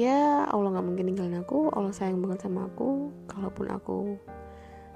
ya 0.00 0.48
Allah 0.48 0.72
nggak 0.72 0.86
mungkin 0.88 1.12
ninggalin 1.12 1.44
aku 1.44 1.68
Allah 1.76 1.92
sayang 1.92 2.24
banget 2.24 2.48
sama 2.48 2.64
aku. 2.72 3.12
Kalaupun 3.28 3.66
aku 3.68 4.16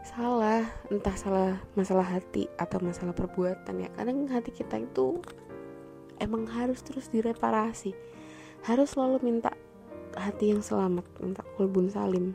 salah 0.01 0.65
entah 0.89 1.17
salah 1.17 1.61
masalah 1.77 2.05
hati 2.05 2.49
atau 2.57 2.77
masalah 2.81 3.17
perbuatan 3.17 3.81
ya 3.81 3.89
kadang 3.97 4.29
hati 4.29 4.53
kita 4.53 4.81
itu 4.81 5.21
emang 6.17 6.49
harus 6.49 6.81
terus 6.81 7.13
direparasi. 7.13 7.93
Harus 8.65 8.97
selalu 8.97 9.21
minta 9.21 9.53
hati 10.17 10.57
yang 10.57 10.65
selamat 10.65 11.05
minta 11.21 11.45
kulbun 11.61 11.93
salim. 11.93 12.33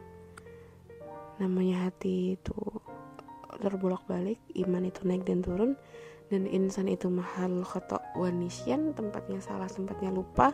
Namanya 1.42 1.90
hati 1.90 2.38
itu 2.38 2.58
terbolak 3.58 4.06
balik 4.06 4.38
iman 4.62 4.86
itu 4.86 5.02
naik 5.10 5.26
dan 5.26 5.42
turun 5.42 5.74
dan 6.30 6.46
insan 6.46 6.86
itu 6.86 7.10
mahal 7.10 7.66
khotok 7.66 8.06
wanisyan 8.14 8.94
tempatnya 8.94 9.42
salah 9.42 9.66
tempatnya 9.66 10.14
lupa 10.14 10.54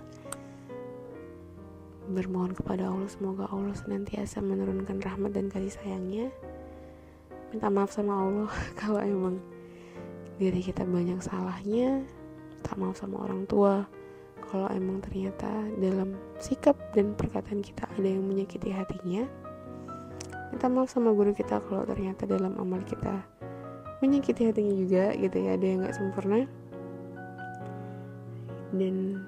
bermohon 2.12 2.54
kepada 2.54 2.90
Allah 2.90 3.10
semoga 3.10 3.50
Allah 3.50 3.74
senantiasa 3.74 4.38
menurunkan 4.44 5.02
rahmat 5.02 5.34
dan 5.34 5.50
kasih 5.50 5.74
sayangnya. 5.74 6.30
Minta 7.50 7.72
maaf 7.74 7.90
sama 7.94 8.14
Allah 8.22 8.52
kalau 8.80 9.02
emang 9.02 9.42
diri 10.38 10.62
kita 10.62 10.86
banyak 10.86 11.18
salahnya. 11.24 12.06
Minta 12.54 12.72
maaf 12.78 13.02
sama 13.02 13.26
orang 13.26 13.50
tua 13.50 13.90
kalau 14.46 14.70
emang 14.70 15.02
ternyata 15.02 15.50
dalam 15.82 16.14
sikap 16.38 16.78
dan 16.94 17.18
perkataan 17.18 17.66
kita 17.66 17.90
ada 17.98 18.06
yang 18.06 18.22
menyakiti 18.22 18.70
hatinya. 18.70 19.26
Minta 20.54 20.68
maaf 20.70 20.94
sama 20.94 21.10
guru 21.12 21.34
kita 21.34 21.58
kalau 21.66 21.84
ternyata 21.90 22.30
dalam 22.30 22.54
amal 22.62 22.86
kita 22.86 23.26
menyakiti 24.04 24.46
hatinya 24.46 24.76
juga 24.78 25.06
gitu 25.18 25.38
ya 25.42 25.58
ada 25.58 25.66
yang 25.66 25.80
nggak 25.82 25.98
sempurna. 25.98 26.46
Dan 28.76 29.24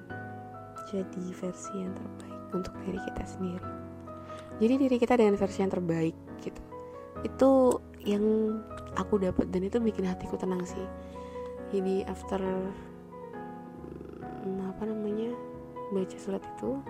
jadi 0.88 1.24
versi 1.36 1.72
yang 1.76 1.92
terbaik 1.96 2.27
untuk 2.52 2.72
diri 2.84 3.00
kita 3.02 3.24
sendiri. 3.24 3.68
Jadi 4.58 4.74
diri 4.74 4.96
kita 4.98 5.14
dengan 5.14 5.38
versi 5.38 5.62
yang 5.62 5.72
terbaik 5.72 6.16
gitu. 6.42 6.62
Itu 7.22 7.50
yang 8.02 8.24
aku 8.98 9.22
dapat 9.22 9.50
dan 9.50 9.66
itu 9.66 9.78
bikin 9.78 10.06
hatiku 10.06 10.34
tenang 10.34 10.66
sih. 10.66 10.86
Jadi 11.70 12.02
after 12.08 12.40
hmm, 14.42 14.72
apa 14.72 14.82
namanya 14.88 15.30
baca 15.92 16.16
surat 16.16 16.42
itu 16.42 16.80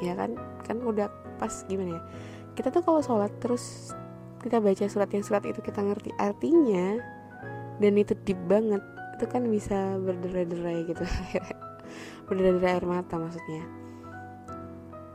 ya 0.00 0.16
kan 0.16 0.34
kan 0.64 0.80
udah 0.80 1.10
pas 1.38 1.52
gimana 1.66 1.98
ya 1.98 2.02
kita 2.58 2.74
tuh 2.74 2.82
kalau 2.82 3.00
sholat 3.04 3.30
terus 3.38 3.94
kita 4.40 4.58
baca 4.58 4.84
surat 4.88 5.10
yang 5.12 5.22
surat 5.22 5.44
itu 5.44 5.60
kita 5.60 5.84
ngerti 5.84 6.10
artinya 6.16 6.98
dan 7.78 7.92
itu 7.96 8.16
deep 8.24 8.40
banget 8.48 8.80
itu 9.20 9.24
kan 9.28 9.44
bisa 9.52 10.00
berderai-derai 10.00 10.88
gitu. 10.88 11.04
Berderai-derai 12.28 12.72
air 12.80 12.86
mata 12.88 13.20
maksudnya 13.20 13.79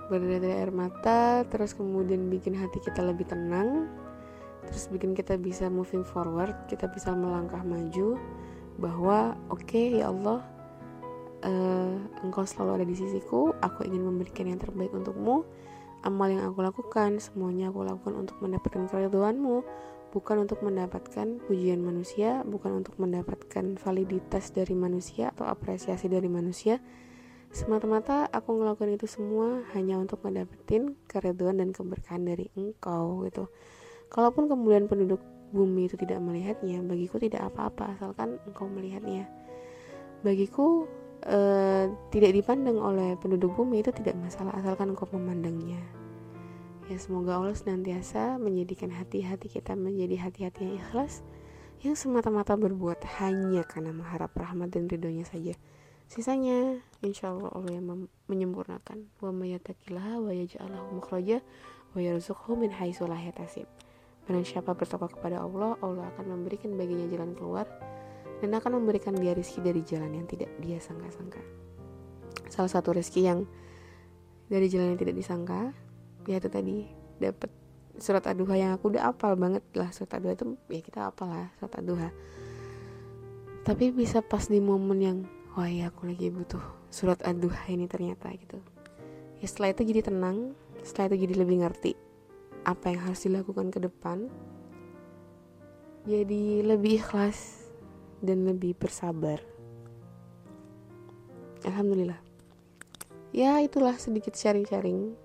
berderai 0.10 0.66
air 0.66 0.72
mata 0.72 1.44
terus 1.50 1.74
kemudian 1.74 2.30
bikin 2.30 2.54
hati 2.54 2.78
kita 2.82 3.02
lebih 3.02 3.26
tenang 3.26 3.90
terus 4.66 4.90
bikin 4.90 5.14
kita 5.14 5.38
bisa 5.38 5.70
moving 5.70 6.06
forward 6.06 6.54
kita 6.70 6.90
bisa 6.90 7.14
melangkah 7.14 7.62
maju 7.62 8.18
bahwa 8.76 9.38
oke 9.48 9.64
okay, 9.64 10.02
ya 10.04 10.12
Allah 10.12 10.44
uh, 11.46 11.96
engkau 12.26 12.44
selalu 12.44 12.82
ada 12.82 12.86
di 12.86 12.96
sisiku 12.98 13.54
aku 13.62 13.86
ingin 13.88 14.04
memberikan 14.04 14.50
yang 14.50 14.60
terbaik 14.60 14.92
untukmu 14.92 15.46
amal 16.06 16.28
yang 16.30 16.46
aku 16.46 16.62
lakukan 16.62 17.18
semuanya 17.18 17.74
aku 17.74 17.86
lakukan 17.86 18.14
untuk 18.26 18.38
mendapatkan 18.42 18.86
keriduanmu 18.90 19.66
bukan 20.14 20.48
untuk 20.48 20.64
mendapatkan 20.64 21.44
pujian 21.44 21.82
manusia 21.82 22.46
bukan 22.46 22.84
untuk 22.84 22.96
mendapatkan 23.02 23.76
validitas 23.76 24.54
dari 24.54 24.72
manusia 24.78 25.34
atau 25.36 25.50
apresiasi 25.50 26.08
dari 26.08 26.30
manusia 26.30 26.80
Semata-mata 27.56 28.28
aku 28.36 28.60
ngelakuin 28.60 29.00
itu 29.00 29.08
semua 29.08 29.64
hanya 29.72 29.96
untuk 29.96 30.20
mendapatkan 30.28 30.92
keriduan 31.08 31.64
dan 31.64 31.72
keberkahan 31.72 32.28
dari 32.28 32.52
engkau 32.52 33.24
gitu. 33.24 33.48
Kalaupun 34.12 34.52
kemudian 34.52 34.92
penduduk 34.92 35.24
bumi 35.56 35.88
itu 35.88 35.96
tidak 35.96 36.20
melihatnya, 36.20 36.84
bagiku 36.84 37.16
tidak 37.16 37.48
apa-apa 37.48 37.96
asalkan 37.96 38.44
engkau 38.44 38.68
melihatnya. 38.68 39.32
Bagiku 40.20 40.84
eh, 41.24 41.88
tidak 42.12 42.36
dipandang 42.36 42.76
oleh 42.76 43.16
penduduk 43.24 43.56
bumi 43.56 43.80
itu 43.80 43.96
tidak 43.96 44.20
masalah 44.20 44.52
asalkan 44.60 44.92
engkau 44.92 45.08
memandangnya. 45.16 45.80
Ya 46.92 47.00
semoga 47.00 47.40
Allah 47.40 47.56
senantiasa 47.56 48.36
menjadikan 48.36 48.92
hati-hati 48.92 49.48
kita 49.48 49.80
menjadi 49.80 50.28
hati-hati 50.28 50.60
yang 50.68 50.76
ikhlas 50.84 51.24
yang 51.80 51.96
semata-mata 51.96 52.60
berbuat 52.60 53.00
hanya 53.24 53.64
karena 53.64 53.96
mengharap 53.96 54.36
rahmat 54.36 54.76
dan 54.76 54.92
ridhonya 54.92 55.24
saja. 55.24 55.56
Sisanya 56.06 56.80
insya 57.02 57.34
Allah 57.34 57.50
Allah 57.54 57.72
yang 57.76 58.10
menyempurnakan. 58.30 59.10
Wa 59.20 59.34
mayatakilah 59.34 60.22
wa 60.22 60.32
yaj'alahu 60.32 61.02
makhraja 61.02 61.42
wa 61.98 62.00
yarzuqhu 62.00 62.54
min 62.58 62.70
haitsu 62.74 63.10
yahtasib. 63.10 63.66
Barang 64.26 64.46
siapa 64.46 64.74
bertakwa 64.74 65.06
kepada 65.10 65.42
Allah, 65.42 65.78
Allah 65.86 66.10
akan 66.16 66.26
memberikan 66.34 66.74
baginya 66.74 67.06
jalan 67.10 67.38
keluar 67.38 67.70
dan 68.42 68.50
akan 68.58 68.82
memberikan 68.82 69.14
dia 69.14 69.38
rezeki 69.38 69.60
dari 69.62 69.82
jalan 69.86 70.12
yang 70.18 70.26
tidak 70.26 70.50
dia 70.62 70.82
sangka-sangka. 70.82 71.42
Salah 72.50 72.72
satu 72.74 72.98
rezeki 72.98 73.22
yang 73.22 73.40
dari 74.50 74.66
jalan 74.66 74.94
yang 74.94 75.00
tidak 75.00 75.16
disangka, 75.18 75.74
yaitu 76.26 76.50
tadi 76.50 76.90
dapat 77.22 77.50
surat 78.00 78.26
aduha 78.28 78.56
yang 78.60 78.72
aku 78.76 78.92
udah 78.92 79.14
apal 79.14 79.38
banget 79.40 79.64
lah 79.78 79.88
surat 79.96 80.20
aduha 80.20 80.36
itu 80.36 80.46
ya 80.68 80.82
kita 80.84 81.00
apal 81.08 81.32
lah 81.32 81.48
surat 81.60 81.74
aduha 81.80 82.10
tapi 83.64 83.90
bisa 83.96 84.20
pas 84.20 84.46
di 84.46 84.60
momen 84.60 85.00
yang 85.00 85.18
wah 85.56 85.72
ya 85.72 85.88
aku 85.88 86.12
lagi 86.12 86.28
butuh 86.28 86.60
surat 86.92 87.16
aduh 87.24 87.54
ini 87.72 87.88
ternyata 87.88 88.28
gitu. 88.36 88.60
Ya 89.40 89.48
setelah 89.48 89.72
itu 89.72 89.88
jadi 89.88 90.04
tenang 90.04 90.52
setelah 90.84 91.16
itu 91.16 91.28
jadi 91.28 91.36
lebih 91.48 91.64
ngerti 91.64 91.96
apa 92.68 92.92
yang 92.92 93.02
harus 93.08 93.24
dilakukan 93.24 93.72
ke 93.72 93.80
depan. 93.80 94.28
Jadi 96.06 96.62
lebih 96.62 97.02
ikhlas 97.02 97.72
dan 98.20 98.44
lebih 98.44 98.76
bersabar. 98.76 99.40
Alhamdulillah. 101.64 102.20
Ya 103.34 103.58
itulah 103.64 103.98
sedikit 103.98 104.38
sharing-sharing 104.38 105.18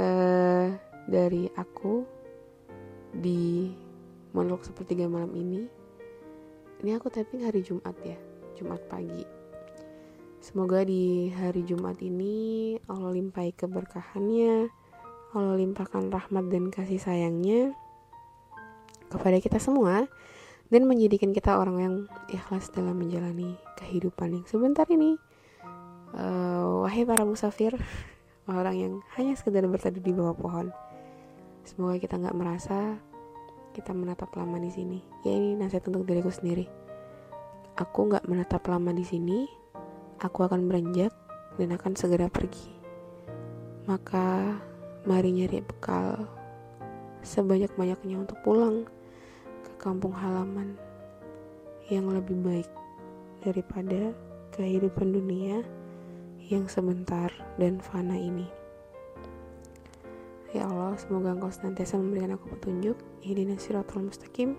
uh, 0.00 0.74
dari 1.06 1.46
aku 1.54 2.02
di 3.14 3.70
monolog 4.34 4.66
sepertiga 4.66 5.06
malam 5.06 5.30
ini. 5.36 5.68
Ini 6.82 6.98
aku 6.98 7.12
tapping 7.12 7.46
hari 7.46 7.62
Jumat 7.62 7.94
ya 8.02 8.18
Jumat 8.58 8.82
pagi 8.90 9.43
Semoga 10.44 10.84
di 10.84 11.32
hari 11.32 11.64
Jumat 11.64 12.04
ini 12.04 12.76
Allah 12.84 13.16
limpahi 13.16 13.56
keberkahannya, 13.56 14.68
Allah 15.32 15.56
limpahkan 15.56 16.12
rahmat 16.12 16.52
dan 16.52 16.68
kasih 16.68 17.00
sayangnya 17.00 17.72
kepada 19.08 19.40
kita 19.40 19.56
semua 19.56 20.04
dan 20.68 20.84
menjadikan 20.84 21.32
kita 21.32 21.56
orang 21.56 21.76
yang 21.80 21.94
ikhlas 22.28 22.68
dalam 22.76 22.92
menjalani 23.00 23.56
kehidupan 23.80 24.36
yang 24.36 24.44
sebentar 24.44 24.84
ini. 24.92 25.16
Uh, 26.12 26.84
wahai 26.84 27.08
para 27.08 27.24
musafir, 27.24 27.80
orang 28.44 28.76
yang 28.76 28.94
hanya 29.16 29.40
sekedar 29.40 29.64
berteduh 29.64 30.04
di 30.04 30.12
bawah 30.12 30.36
pohon. 30.36 30.68
Semoga 31.64 31.96
kita 31.96 32.20
nggak 32.20 32.36
merasa 32.36 33.00
kita 33.72 33.96
menatap 33.96 34.28
lama 34.36 34.60
di 34.60 34.68
sini. 34.68 35.00
Ya 35.24 35.40
ini 35.40 35.56
nasihat 35.56 35.88
untuk 35.88 36.04
diriku 36.04 36.28
sendiri. 36.28 36.68
Aku 37.80 38.12
nggak 38.12 38.28
menatap 38.28 38.60
lama 38.68 38.92
di 38.92 39.08
sini 39.08 39.63
aku 40.20 40.46
akan 40.46 40.70
beranjak 40.70 41.10
dan 41.58 41.74
akan 41.74 41.92
segera 41.94 42.26
pergi. 42.30 42.70
Maka 43.86 44.56
mari 45.04 45.36
nyari 45.36 45.60
bekal 45.60 46.24
sebanyak-banyaknya 47.24 48.20
untuk 48.20 48.40
pulang 48.44 48.88
ke 49.64 49.72
kampung 49.80 50.12
halaman 50.12 50.76
yang 51.92 52.08
lebih 52.08 52.36
baik 52.40 52.70
daripada 53.44 54.16
kehidupan 54.56 55.12
dunia 55.12 55.60
yang 56.48 56.68
sebentar 56.68 57.28
dan 57.60 57.80
fana 57.80 58.16
ini. 58.16 58.48
Ya 60.54 60.70
Allah, 60.70 60.94
semoga 60.96 61.34
Engkau 61.34 61.50
senantiasa 61.50 61.98
memberikan 61.98 62.38
aku 62.38 62.54
petunjuk. 62.54 62.94
Ihdinas 63.26 63.66
siratal 63.66 64.06
mustaqim. 64.06 64.54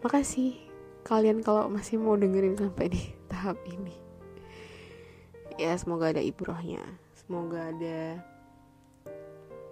Makasih 0.00 0.56
kalian 1.04 1.44
kalau 1.44 1.68
masih 1.68 2.00
mau 2.00 2.16
dengerin 2.16 2.56
sampai 2.56 2.88
di 2.88 3.02
tahap 3.28 3.60
ini 3.68 4.05
ya 5.56 5.72
semoga 5.76 6.12
ada 6.12 6.20
ibrohnya. 6.20 6.84
Semoga 7.16 7.72
ada 7.72 8.20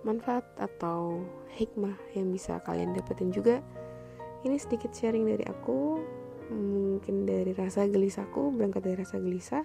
manfaat 0.05 0.45
atau 0.57 1.21
hikmah 1.57 1.97
yang 2.17 2.33
bisa 2.33 2.61
kalian 2.65 2.97
dapetin 2.97 3.33
juga. 3.33 3.61
Ini 4.45 4.57
sedikit 4.61 4.93
sharing 4.93 5.25
dari 5.25 5.45
aku. 5.49 6.01
Mungkin 6.53 7.25
dari 7.25 7.57
rasa 7.57 7.89
gelisahku 7.89 8.53
berangkat 8.53 8.85
dari 8.85 8.97
rasa 9.01 9.17
gelisah. 9.17 9.65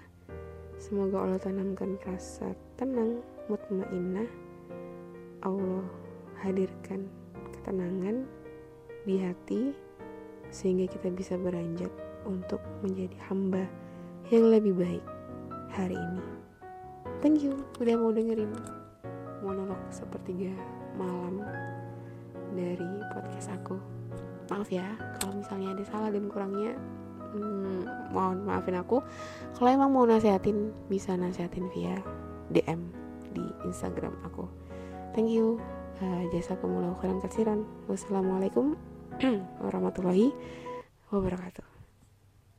Semoga 0.80 1.28
Allah 1.28 1.40
tanamkan 1.40 2.00
rasa 2.08 2.56
tenang 2.80 3.20
mutmainnah. 3.52 4.28
Allah 5.44 5.84
hadirkan 6.40 7.04
ketenangan 7.52 8.24
di 9.04 9.20
hati 9.20 9.76
sehingga 10.48 10.88
kita 10.88 11.12
bisa 11.12 11.36
beranjak 11.36 11.92
untuk 12.24 12.60
menjadi 12.80 13.16
hamba 13.28 13.64
yang 14.32 14.48
lebih 14.48 14.76
baik 14.76 15.04
hari 15.74 15.96
ini. 15.96 16.22
Thank 17.20 17.44
you 17.44 17.58
udah 17.78 17.94
mau 17.96 18.10
dengerin. 18.12 18.52
monolog 19.40 19.80
sepertiga 19.88 20.52
malam 21.00 21.40
dari 22.52 23.00
podcast 23.08 23.48
aku. 23.56 23.80
Maaf 24.52 24.68
ya 24.68 24.84
kalau 25.16 25.40
misalnya 25.40 25.72
ada 25.72 25.84
salah 25.88 26.12
dan 26.12 26.28
kurangnya 26.28 26.76
hmm, 27.32 28.12
mohon 28.12 28.44
maafin 28.44 28.76
aku. 28.76 29.00
Kalau 29.56 29.70
emang 29.72 29.96
mau 29.96 30.04
nasehatin 30.04 30.76
bisa 30.92 31.16
nasehatin 31.16 31.72
via 31.72 31.96
DM 32.52 32.84
di 33.32 33.44
Instagram 33.64 34.12
aku. 34.28 34.44
Thank 35.16 35.32
you. 35.32 35.56
Uh, 36.00 36.24
jasa 36.32 36.56
kumulau 36.60 36.96
khairan 37.00 37.20
kasiran. 37.24 37.64
Wassalamualaikum 37.88 38.76
warahmatullahi 39.64 40.32
wabarakatuh 41.12 41.69